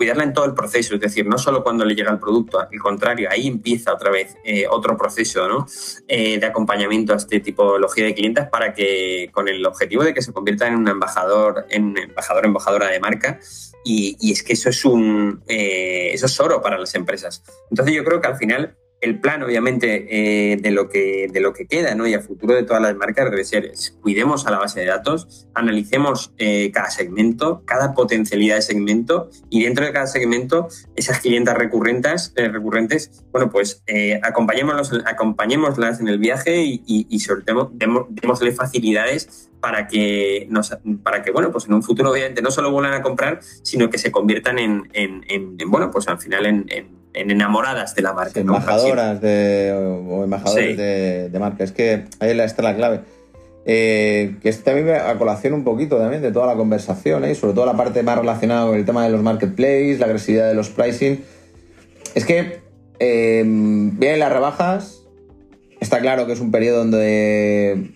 cuidarla 0.00 0.24
en 0.24 0.32
todo 0.32 0.46
el 0.46 0.54
proceso, 0.54 0.94
es 0.94 1.00
decir, 1.02 1.26
no 1.26 1.36
solo 1.36 1.62
cuando 1.62 1.84
le 1.84 1.94
llega 1.94 2.10
el 2.10 2.18
producto, 2.18 2.58
al 2.58 2.78
contrario, 2.78 3.28
ahí 3.30 3.46
empieza 3.46 3.92
otra 3.92 4.10
vez 4.10 4.34
eh, 4.44 4.64
otro 4.66 4.96
proceso. 4.96 5.66
Eh, 6.08 6.38
de 6.38 6.46
acompañamiento 6.46 7.12
a 7.12 7.16
este 7.16 7.38
tipología 7.40 8.06
de 8.06 8.14
clientes 8.14 8.46
para 8.48 8.72
que, 8.72 9.28
con 9.30 9.46
el 9.46 9.64
objetivo 9.66 10.02
de 10.02 10.14
que 10.14 10.22
se 10.22 10.32
convierta 10.32 10.66
en 10.66 10.76
un 10.76 10.88
embajador, 10.88 11.66
en 11.68 11.98
embajador, 11.98 12.46
embajadora 12.46 12.86
de 12.88 12.98
marca, 12.98 13.40
y, 13.84 14.16
es 14.32 14.42
que 14.42 14.54
eso 14.54 14.70
es 14.70 14.82
un 14.86 15.42
eso 15.46 16.26
es 16.26 16.40
oro 16.40 16.62
para 16.62 16.78
las 16.78 16.94
empresas. 16.94 17.42
Entonces 17.70 17.94
yo 17.94 18.02
creo 18.02 18.22
que 18.22 18.28
al 18.28 18.36
final 18.36 18.78
el 19.00 19.18
plan, 19.18 19.42
obviamente, 19.42 20.52
eh, 20.52 20.56
de, 20.56 20.70
lo 20.70 20.88
que, 20.88 21.28
de 21.32 21.40
lo 21.40 21.52
que 21.52 21.66
queda 21.66 21.94
¿no? 21.94 22.06
y 22.06 22.14
a 22.14 22.20
futuro 22.20 22.54
de 22.54 22.64
todas 22.64 22.82
las 22.82 22.94
marcas 22.96 23.30
debe 23.30 23.44
ser, 23.44 23.72
cuidemos 24.00 24.46
a 24.46 24.50
la 24.50 24.58
base 24.58 24.80
de 24.80 24.86
datos, 24.86 25.48
analicemos 25.54 26.32
eh, 26.38 26.70
cada 26.70 26.90
segmento, 26.90 27.62
cada 27.64 27.94
potencialidad 27.94 28.56
de 28.56 28.62
segmento 28.62 29.30
y 29.48 29.64
dentro 29.64 29.86
de 29.86 29.92
cada 29.92 30.06
segmento, 30.06 30.68
esas 30.96 31.20
clientas 31.20 31.56
recurrentes, 31.56 32.32
eh, 32.36 32.48
recurrentes 32.48 33.24
bueno, 33.32 33.50
pues 33.50 33.82
acompañémoslas 34.22 36.00
en 36.00 36.08
el 36.08 36.18
viaje 36.18 36.62
y, 36.62 36.82
y, 36.86 37.20
sobre 37.20 37.42
todo 37.42 37.72
démosle 37.72 38.52
facilidades 38.52 39.50
para 39.60 39.86
que, 39.86 40.46
nos, 40.50 40.76
para 41.02 41.22
que, 41.22 41.30
bueno, 41.30 41.50
pues 41.52 41.66
en 41.66 41.74
un 41.74 41.82
futuro 41.82 42.10
obviamente 42.10 42.42
no 42.42 42.50
solo 42.50 42.70
vuelvan 42.70 42.94
a 42.94 43.02
comprar, 43.02 43.40
sino 43.62 43.88
que 43.88 43.98
se 43.98 44.10
conviertan 44.10 44.58
en, 44.58 44.88
en, 44.92 45.56
bueno, 45.66 45.90
pues 45.90 46.08
al 46.08 46.18
final 46.18 46.46
en 46.46 46.99
en 47.14 47.30
enamoradas 47.30 47.94
de 47.94 48.02
la 48.02 48.12
marca. 48.12 48.40
Embajadoras 48.40 49.20
de, 49.20 49.72
o 49.72 50.24
embajadores 50.24 50.76
de, 50.76 51.38
marca. 51.38 51.64
Es 51.64 51.72
que 51.72 52.04
ahí 52.20 52.38
está 52.38 52.62
la 52.62 52.76
clave. 52.76 53.00
Eh, 53.66 54.36
que 54.42 54.48
esto 54.48 54.64
también 54.64 54.96
a 54.96 55.18
colación 55.18 55.52
un 55.52 55.64
poquito 55.64 55.98
también 55.98 56.22
de 56.22 56.32
toda 56.32 56.46
la 56.46 56.54
conversación, 56.54 57.24
¿eh? 57.24 57.34
sobre 57.34 57.52
todo 57.52 57.66
la 57.66 57.76
parte 57.76 58.02
más 58.02 58.18
relacionada 58.18 58.66
con 58.66 58.76
el 58.76 58.84
tema 58.84 59.04
de 59.04 59.10
los 59.10 59.22
marketplaces, 59.22 60.00
la 60.00 60.06
agresividad 60.06 60.48
de 60.48 60.54
los 60.54 60.70
pricing. 60.70 61.22
Es 62.14 62.24
que 62.24 62.60
eh, 62.98 63.42
vienen 63.44 64.18
las 64.18 64.32
rebajas, 64.32 65.02
está 65.78 66.00
claro 66.00 66.26
que 66.26 66.32
es 66.32 66.40
un 66.40 66.50
periodo 66.50 66.78
donde 66.78 67.92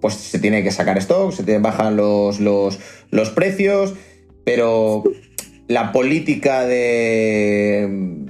pues 0.00 0.14
se 0.14 0.38
tiene 0.38 0.62
que 0.62 0.70
sacar 0.70 0.96
stock, 0.98 1.32
se 1.32 1.58
bajan 1.58 1.96
los, 1.96 2.40
los, 2.40 2.78
los 3.10 3.30
precios, 3.30 3.94
pero 4.44 5.02
la 5.66 5.92
política 5.92 6.64
de 6.64 8.26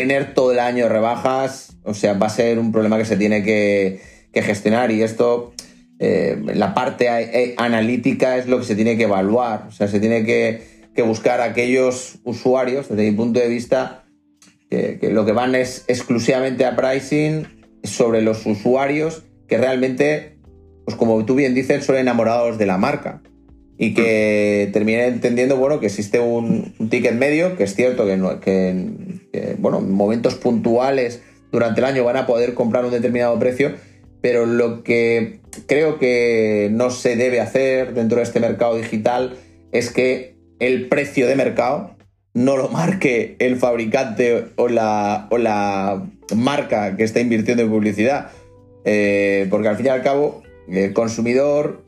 tener 0.00 0.32
todo 0.32 0.52
el 0.52 0.60
año 0.60 0.88
rebajas, 0.88 1.76
o 1.84 1.92
sea, 1.92 2.14
va 2.14 2.28
a 2.28 2.30
ser 2.30 2.58
un 2.58 2.72
problema 2.72 2.96
que 2.96 3.04
se 3.04 3.18
tiene 3.18 3.42
que, 3.42 4.00
gestionar 4.32 4.90
y 4.90 5.02
esto, 5.02 5.52
eh, 5.98 6.40
la 6.54 6.72
parte 6.72 7.06
eh, 7.08 7.54
analítica 7.58 8.38
es 8.38 8.46
lo 8.46 8.60
que 8.60 8.64
se 8.64 8.76
tiene 8.76 8.96
que 8.96 9.02
evaluar, 9.02 9.66
o 9.68 9.72
sea, 9.72 9.88
se 9.88 10.00
tiene 10.00 10.24
que, 10.24 10.80
buscar 11.00 11.40
aquellos 11.40 12.18
usuarios, 12.24 12.90
desde 12.90 13.10
mi 13.10 13.16
punto 13.16 13.40
de 13.40 13.48
vista, 13.48 14.04
que, 14.68 14.98
lo 15.10 15.24
que 15.24 15.32
van 15.32 15.54
es 15.54 15.84
exclusivamente 15.88 16.66
a 16.66 16.76
pricing 16.76 17.46
sobre 17.82 18.20
los 18.20 18.44
usuarios 18.44 19.22
que 19.48 19.56
realmente, 19.56 20.36
pues 20.84 20.98
como 20.98 21.24
tú 21.24 21.36
bien 21.36 21.54
dices, 21.54 21.86
son 21.86 21.96
enamorados 21.96 22.58
de 22.58 22.66
la 22.66 22.76
marca 22.76 23.22
y 23.82 23.94
que 23.94 24.68
termine 24.74 25.06
entendiendo 25.06 25.56
bueno, 25.56 25.80
que 25.80 25.86
existe 25.86 26.20
un, 26.20 26.74
ticket 26.90 27.14
medio, 27.14 27.56
que 27.56 27.64
es 27.64 27.74
cierto 27.74 28.04
que, 28.04 28.20
que, 28.42 29.56
bueno, 29.58 29.78
en 29.78 29.90
momentos 29.90 30.34
puntuales 30.34 31.22
durante 31.50 31.80
el 31.80 31.86
año 31.86 32.04
van 32.04 32.18
a 32.18 32.26
poder 32.26 32.52
comprar 32.52 32.84
un 32.84 32.90
determinado 32.90 33.38
precio, 33.38 33.72
pero 34.20 34.44
lo 34.44 34.82
que 34.82 35.40
creo 35.66 35.98
que 35.98 36.68
no 36.70 36.90
se 36.90 37.16
debe 37.16 37.40
hacer 37.40 37.94
dentro 37.94 38.18
de 38.18 38.24
este 38.24 38.38
mercado 38.38 38.76
digital 38.76 39.38
es 39.72 39.88
que 39.88 40.34
el 40.58 40.88
precio 40.90 41.26
de 41.26 41.36
mercado 41.36 41.96
no 42.34 42.58
lo 42.58 42.68
marque 42.68 43.36
el 43.38 43.56
fabricante 43.56 44.48
o 44.56 44.68
la, 44.68 45.26
o 45.30 45.38
la 45.38 46.06
marca 46.36 46.98
que 46.98 47.04
está 47.04 47.20
invirtiendo 47.20 47.62
en 47.62 47.70
publicidad. 47.70 48.30
Eh, 48.84 49.46
porque 49.48 49.68
al 49.68 49.76
fin 49.76 49.86
y 49.86 49.88
al 49.88 50.02
cabo, 50.02 50.42
el 50.68 50.92
consumidor 50.92 51.82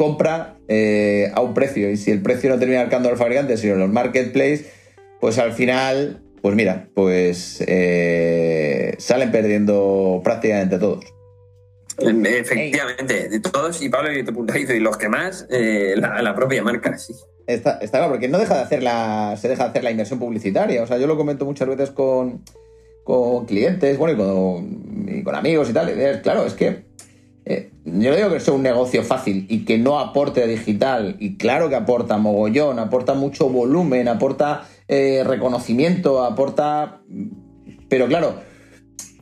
compra 0.00 0.56
eh, 0.66 1.30
a 1.34 1.42
un 1.42 1.52
precio 1.52 1.90
y 1.90 1.98
si 1.98 2.10
el 2.10 2.22
precio 2.22 2.48
no 2.48 2.58
termina 2.58 2.80
marcando 2.80 3.10
al 3.10 3.18
fabricante, 3.18 3.58
sino 3.58 3.74
en 3.74 3.80
los 3.80 3.90
marketplaces, 3.90 4.64
pues 5.20 5.38
al 5.38 5.52
final, 5.52 6.22
pues 6.40 6.54
mira, 6.54 6.88
pues 6.94 7.62
eh, 7.66 8.94
salen 8.96 9.30
perdiendo 9.30 10.22
prácticamente 10.24 10.78
todos. 10.78 11.04
Efectivamente, 11.98 13.28
de 13.28 13.40
todos, 13.40 13.82
y 13.82 13.90
Pablo 13.90 14.10
y 14.10 14.24
te 14.24 14.32
puntualizo, 14.32 14.72
y 14.72 14.80
los 14.80 14.96
que 14.96 15.10
más, 15.10 15.46
eh, 15.50 15.92
la, 15.98 16.34
propia 16.34 16.62
marca, 16.62 16.96
sí. 16.96 17.12
Está, 17.46 17.78
claro, 17.80 18.08
porque 18.08 18.28
no 18.28 18.38
deja 18.38 18.54
de 18.54 18.62
hacer 18.62 18.82
la, 18.82 19.36
se 19.38 19.48
deja 19.48 19.64
de 19.64 19.68
hacer 19.68 19.84
la 19.84 19.90
inversión 19.90 20.18
publicitaria. 20.18 20.82
O 20.82 20.86
sea, 20.86 20.96
yo 20.96 21.08
lo 21.08 21.18
comento 21.18 21.44
muchas 21.44 21.68
veces 21.68 21.90
con, 21.90 22.42
con 23.04 23.44
clientes, 23.44 23.98
bueno, 23.98 24.14
y 24.14 24.16
con, 24.16 25.18
y 25.18 25.22
con 25.22 25.34
amigos 25.34 25.68
y 25.68 25.74
tal. 25.74 26.22
claro, 26.22 26.46
es 26.46 26.54
que 26.54 26.89
eh, 27.50 27.70
yo 27.84 28.10
no 28.10 28.16
digo 28.16 28.30
que 28.30 28.38
sea 28.38 28.54
un 28.54 28.62
negocio 28.62 29.02
fácil 29.02 29.46
y 29.48 29.64
que 29.64 29.76
no 29.76 29.98
aporte 29.98 30.46
digital, 30.46 31.16
y 31.18 31.36
claro 31.36 31.68
que 31.68 31.74
aporta 31.74 32.16
mogollón, 32.16 32.78
aporta 32.78 33.14
mucho 33.14 33.48
volumen, 33.48 34.06
aporta 34.06 34.68
eh, 34.86 35.24
reconocimiento, 35.26 36.22
aporta... 36.22 37.00
Pero 37.88 38.06
claro, 38.06 38.36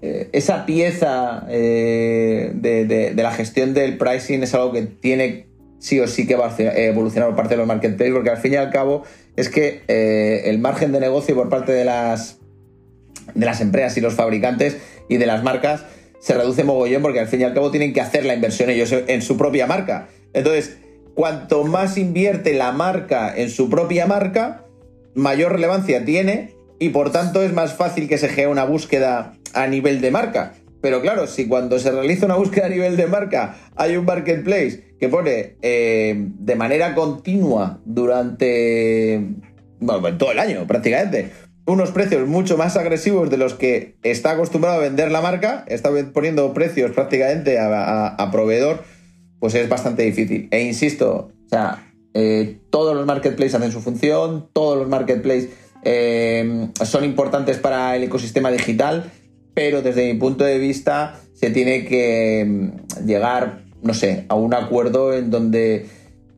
eh, 0.03 0.29
esa 0.33 0.67
pieza 0.67 1.47
de, 1.49 3.15
la 3.17 3.33
gestión 3.33 3.73
del 3.73 3.97
pricing 3.97 4.43
es 4.43 4.53
algo 4.53 4.73
que 4.73 4.83
tiene 4.83 5.47
sí 5.79 5.99
o 5.99 6.07
sí 6.07 6.27
que 6.27 6.37
va 6.37 6.55
a 6.55 6.57
evolucionar 6.59 7.31
por 7.31 7.37
parte 7.37 7.55
de 7.55 7.59
los 7.59 7.67
marketplaces, 7.67 8.13
porque 8.13 8.29
al 8.29 8.37
fin 8.37 8.53
y 8.53 8.57
al 8.57 8.69
cabo 8.69 9.05
es 9.37 9.49
que 9.49 9.85
el 10.45 10.59
margen 10.59 10.93
de 10.93 11.01
negocio 11.01 11.35
por 11.35 11.49
parte 11.49 11.73
de 11.73 11.87
las, 11.87 12.41
de 13.35 13.47
las 13.47 13.63
empresas 13.63 13.97
y 13.97 14.03
los 14.03 14.13
fabricantes 14.13 14.77
y 15.09 15.17
de 15.17 15.25
las 15.25 15.43
marcas 15.43 15.87
se 16.21 16.35
reduce 16.35 16.65
mogollón 16.65 17.03
porque 17.03 17.21
al 17.21 17.29
fin 17.29 17.41
y 17.41 17.45
al 17.45 17.55
cabo 17.55 17.71
tienen 17.71 17.93
que 17.93 18.01
hacer 18.01 18.25
la 18.25 18.35
inversión 18.35 18.71
ellos 18.71 18.93
en 18.93 19.23
su 19.23 19.37
propia 19.37 19.67
marca. 19.67 20.09
Entonces, 20.33 20.79
cuanto 21.15 21.65
más 21.65 21.99
invierte 21.99 22.55
la 22.55 22.73
marca 22.73 23.35
en 23.37 23.51
su 23.51 23.69
propia 23.71 24.07
marca, 24.07 24.65
mayor 25.15 25.53
relevancia 25.53 26.05
tiene 26.05 26.55
y 26.79 26.91
por 26.91 27.11
tanto 27.11 27.43
es 27.43 27.53
más 27.53 27.75
fácil 27.75 28.09
que 28.09 28.19
se 28.19 28.29
genere 28.29 28.53
una 28.53 28.65
búsqueda 28.65 29.35
a 29.53 29.67
nivel 29.67 30.01
de 30.01 30.11
marca. 30.11 30.55
Pero 30.81 31.01
claro, 31.01 31.27
si 31.27 31.49
cuando 31.49 31.79
se 31.79 31.91
realiza 31.91 32.27
una 32.27 32.37
búsqueda 32.37 32.67
a 32.67 32.69
nivel 32.69 32.97
de 32.97 33.07
marca 33.07 33.57
hay 33.75 33.97
un 33.97 34.05
marketplace 34.05 34.95
que 35.01 35.09
pone 35.09 35.57
eh, 35.63 36.15
de 36.17 36.55
manera 36.55 36.95
continua 36.95 37.81
durante 37.85 39.27
bueno, 39.81 40.19
todo 40.19 40.33
el 40.33 40.39
año 40.39 40.67
prácticamente 40.67 41.31
unos 41.69 41.91
precios 41.91 42.27
mucho 42.27 42.57
más 42.57 42.77
agresivos 42.77 43.29
de 43.29 43.37
los 43.37 43.53
que 43.53 43.97
está 44.03 44.31
acostumbrado 44.33 44.79
a 44.79 44.81
vender 44.81 45.13
la 45.13 45.21
marca, 45.21 45.65
está 45.69 45.91
poniendo 46.15 46.55
precios 46.55 46.93
prácticamente 46.93 47.59
a, 47.61 48.29
proveedor, 48.33 48.83
pues 49.39 49.55
es 49.55 49.69
bastante 49.69 50.03
difícil. 50.03 50.49
E 50.51 50.63
insisto, 50.63 51.31
o 51.47 51.49
sea, 51.49 51.93
eh, 52.15 52.59
todos 52.71 52.97
los 52.97 53.05
marketplaces 53.05 53.55
hacen 53.55 53.71
su 53.71 53.83
función, 53.83 54.49
todos 54.55 54.79
los 54.79 54.89
marketplaces 54.89 55.51
eh, 55.85 56.69
son 56.85 57.05
importantes 57.05 57.59
para 57.59 57.95
el 57.97 58.05
ecosistema 58.05 58.51
digital, 58.51 59.13
pero 59.53 59.83
desde 59.83 60.11
mi 60.11 60.19
punto 60.19 60.45
de 60.45 60.59
vista 60.59 61.21
se 61.35 61.51
tiene 61.51 61.85
que 61.85 62.47
mm, 62.49 63.05
llegar, 63.07 63.65
no 63.83 63.93
sé, 63.93 64.25
a 64.31 64.37
un 64.37 64.55
acuerdo 64.55 65.13
en 65.13 65.31
donde 65.31 65.87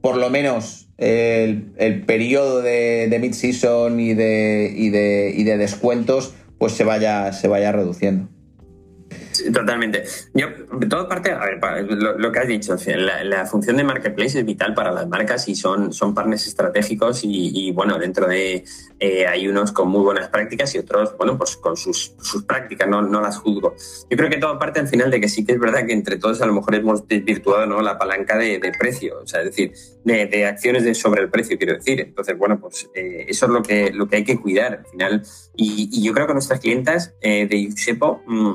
por 0.00 0.16
lo 0.16 0.28
menos 0.28 0.88
el, 1.00 2.02
periodo 2.06 2.62
de, 2.62 3.18
mid-season 3.20 3.98
y 4.00 4.14
de, 4.14 4.72
y, 4.76 4.90
de, 4.90 5.32
y 5.36 5.44
de 5.44 5.56
descuentos 5.56 6.34
pues 6.58 6.74
se 6.74 6.84
vaya, 6.84 7.32
se 7.32 7.48
vaya 7.48 7.72
reduciendo 7.72 8.28
totalmente. 9.52 10.04
Yo, 10.34 10.48
de 10.72 10.86
toda 10.86 11.08
parte, 11.08 11.32
a 11.32 11.44
ver, 11.44 11.60
lo, 12.18 12.32
que 12.32 12.38
has 12.38 12.48
dicho, 12.48 12.76
la, 12.96 13.46
función 13.46 13.76
de 13.76 13.84
marketplace 13.84 14.38
es 14.38 14.44
vital 14.44 14.74
para 14.74 14.92
las 14.92 15.08
marcas 15.08 15.48
y 15.48 15.54
son, 15.54 15.92
son 15.92 16.14
partners 16.14 16.46
estratégicos 16.46 17.20
y, 17.22 17.70
bueno, 17.72 17.98
dentro 17.98 18.26
de 18.26 18.64
eh, 18.98 19.26
hay 19.26 19.48
unos 19.48 19.72
con 19.72 19.88
muy 19.88 20.02
buenas 20.02 20.28
prácticas 20.28 20.74
y 20.74 20.78
otros, 20.78 21.16
bueno, 21.16 21.36
pues 21.38 21.56
con 21.56 21.76
sus, 21.76 22.14
sus 22.20 22.44
prácticas, 22.44 22.88
no, 22.88 23.02
no, 23.02 23.20
las 23.20 23.38
juzgo. 23.38 23.74
Yo 24.08 24.16
creo 24.16 24.28
que 24.28 24.36
todo 24.36 24.58
parte 24.58 24.80
al 24.80 24.88
final 24.88 25.10
de 25.10 25.20
que 25.20 25.28
sí 25.28 25.44
que 25.44 25.52
es 25.52 25.58
verdad 25.58 25.86
que 25.86 25.92
entre 25.92 26.16
todos 26.16 26.40
a 26.42 26.46
lo 26.46 26.52
mejor 26.52 26.74
hemos 26.74 27.06
desvirtuado 27.08 27.66
¿no? 27.66 27.80
la 27.80 27.98
palanca 27.98 28.36
de, 28.36 28.60
precio, 28.78 29.20
o 29.22 29.26
sea, 29.26 29.40
es 29.40 29.46
decir, 29.46 29.72
de, 30.04 30.46
acciones 30.46 30.84
de 30.84 30.94
sobre 30.94 31.22
el 31.22 31.30
precio, 31.30 31.58
quiero 31.58 31.74
decir. 31.74 32.00
Entonces, 32.00 32.36
bueno, 32.36 32.60
pues 32.60 32.88
eh, 32.94 33.26
eso 33.28 33.46
es 33.46 33.52
lo 33.52 33.62
que, 33.62 33.90
lo 33.92 34.08
que 34.08 34.16
hay 34.16 34.24
que 34.24 34.38
cuidar 34.38 34.78
al 34.78 34.86
final. 34.86 35.22
Y, 35.56 36.02
yo 36.02 36.12
creo 36.14 36.26
que 36.26 36.32
nuestras 36.32 36.60
clientas 36.60 37.14
eh, 37.20 37.46
de 37.46 37.62
Yusepo, 37.62 38.22
mm, 38.26 38.54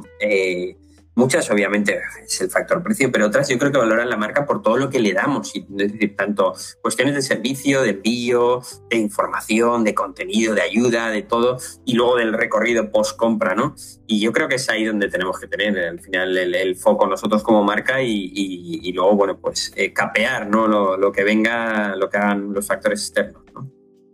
Muchas, 1.17 1.49
obviamente, 1.49 2.01
es 2.25 2.41
el 2.41 2.49
factor 2.49 2.83
precio, 2.83 3.09
pero 3.09 3.27
otras 3.27 3.47
yo 3.47 3.57
creo 3.57 3.71
que 3.71 3.77
valoran 3.77 4.09
la 4.09 4.17
marca 4.17 4.45
por 4.45 4.61
todo 4.61 4.75
lo 4.75 4.89
que 4.89 4.99
le 4.99 5.13
damos, 5.13 5.55
es 5.55 5.63
decir, 5.69 6.13
tanto 6.17 6.53
cuestiones 6.81 7.15
de 7.15 7.21
servicio, 7.21 7.83
de 7.83 7.91
envío, 7.91 8.61
de 8.89 8.97
información, 8.97 9.85
de 9.85 9.95
contenido, 9.95 10.53
de 10.53 10.61
ayuda, 10.61 11.09
de 11.09 11.21
todo, 11.21 11.57
y 11.85 11.93
luego 11.93 12.17
del 12.17 12.33
recorrido 12.33 12.91
post-compra, 12.91 13.55
¿no? 13.55 13.75
Y 14.07 14.19
yo 14.19 14.33
creo 14.33 14.49
que 14.49 14.55
es 14.55 14.69
ahí 14.69 14.83
donde 14.83 15.07
tenemos 15.07 15.39
que 15.39 15.47
tener 15.47 15.79
al 15.79 16.01
final 16.01 16.37
el, 16.37 16.75
foco 16.75 17.07
nosotros 17.07 17.43
como 17.43 17.63
marca 17.63 18.01
y, 18.01 18.91
luego, 18.91 19.15
bueno, 19.15 19.39
pues 19.39 19.71
eh, 19.77 19.93
capear, 19.93 20.49
¿no? 20.49 20.67
Lo, 20.67 21.11
que 21.13 21.23
venga, 21.23 21.95
lo 21.95 22.09
que 22.09 22.17
hagan 22.17 22.51
los 22.51 22.67
factores 22.67 22.99
externos, 22.99 23.43
¿no? 23.53 23.71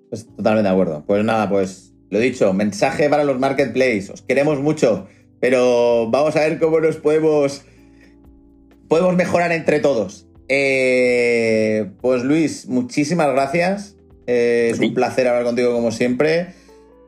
Pues 0.08 0.28
totalmente 0.36 0.68
de 0.68 0.74
acuerdo. 0.74 1.04
Pues 1.08 1.24
nada, 1.24 1.50
pues 1.50 1.96
lo 2.12 2.20
dicho, 2.20 2.54
mensaje 2.54 3.10
para 3.10 3.24
los 3.24 3.40
marketplaces, 3.40 4.12
os 4.12 4.22
queremos 4.22 4.60
mucho. 4.60 5.08
Pero 5.42 6.10
vamos 6.10 6.36
a 6.38 6.42
ver 6.42 6.60
cómo 6.60 6.80
nos 6.80 6.98
podemos, 6.98 7.64
podemos 8.88 9.16
mejorar 9.16 9.52
entre 9.52 9.80
todos. 9.80 10.28
Eh, 10.48 11.92
pues 12.00 12.24
Luis, 12.24 12.68
muchísimas 12.68 13.32
gracias. 13.32 13.98
Eh, 14.28 14.70
es 14.72 14.80
un 14.80 14.94
placer 14.94 15.28
hablar 15.28 15.44
contigo 15.44 15.74
como 15.74 15.92
siempre. 15.92 16.54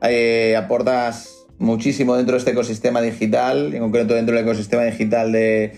Eh, 0.02 0.56
aportas 0.56 1.46
muchísimo 1.58 2.16
dentro 2.16 2.32
de 2.32 2.38
este 2.38 2.50
ecosistema 2.50 3.00
digital, 3.00 3.72
en 3.72 3.80
concreto 3.80 4.14
dentro 4.14 4.34
del 4.34 4.44
ecosistema 4.44 4.82
digital 4.82 5.30
del, 5.30 5.72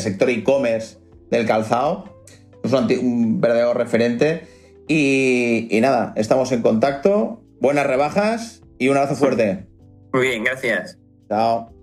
sector 0.00 0.30
e-commerce 0.30 0.98
del 1.30 1.46
calzado. 1.46 2.22
Es 2.62 2.72
un, 2.72 3.40
verdadero 3.40 3.74
referente. 3.74 4.42
Y, 4.86 5.66
y, 5.70 5.80
nada, 5.80 6.12
estamos 6.16 6.52
en 6.52 6.62
contacto. 6.62 7.42
Buenas 7.60 7.86
rebajas 7.86 8.62
y 8.78 8.88
un 8.88 8.96
abrazo 8.96 9.16
fuerte. 9.16 9.66
Muy 10.12 10.28
bien, 10.28 10.44
gracias. 10.44 10.97
Tchau. 11.28 11.77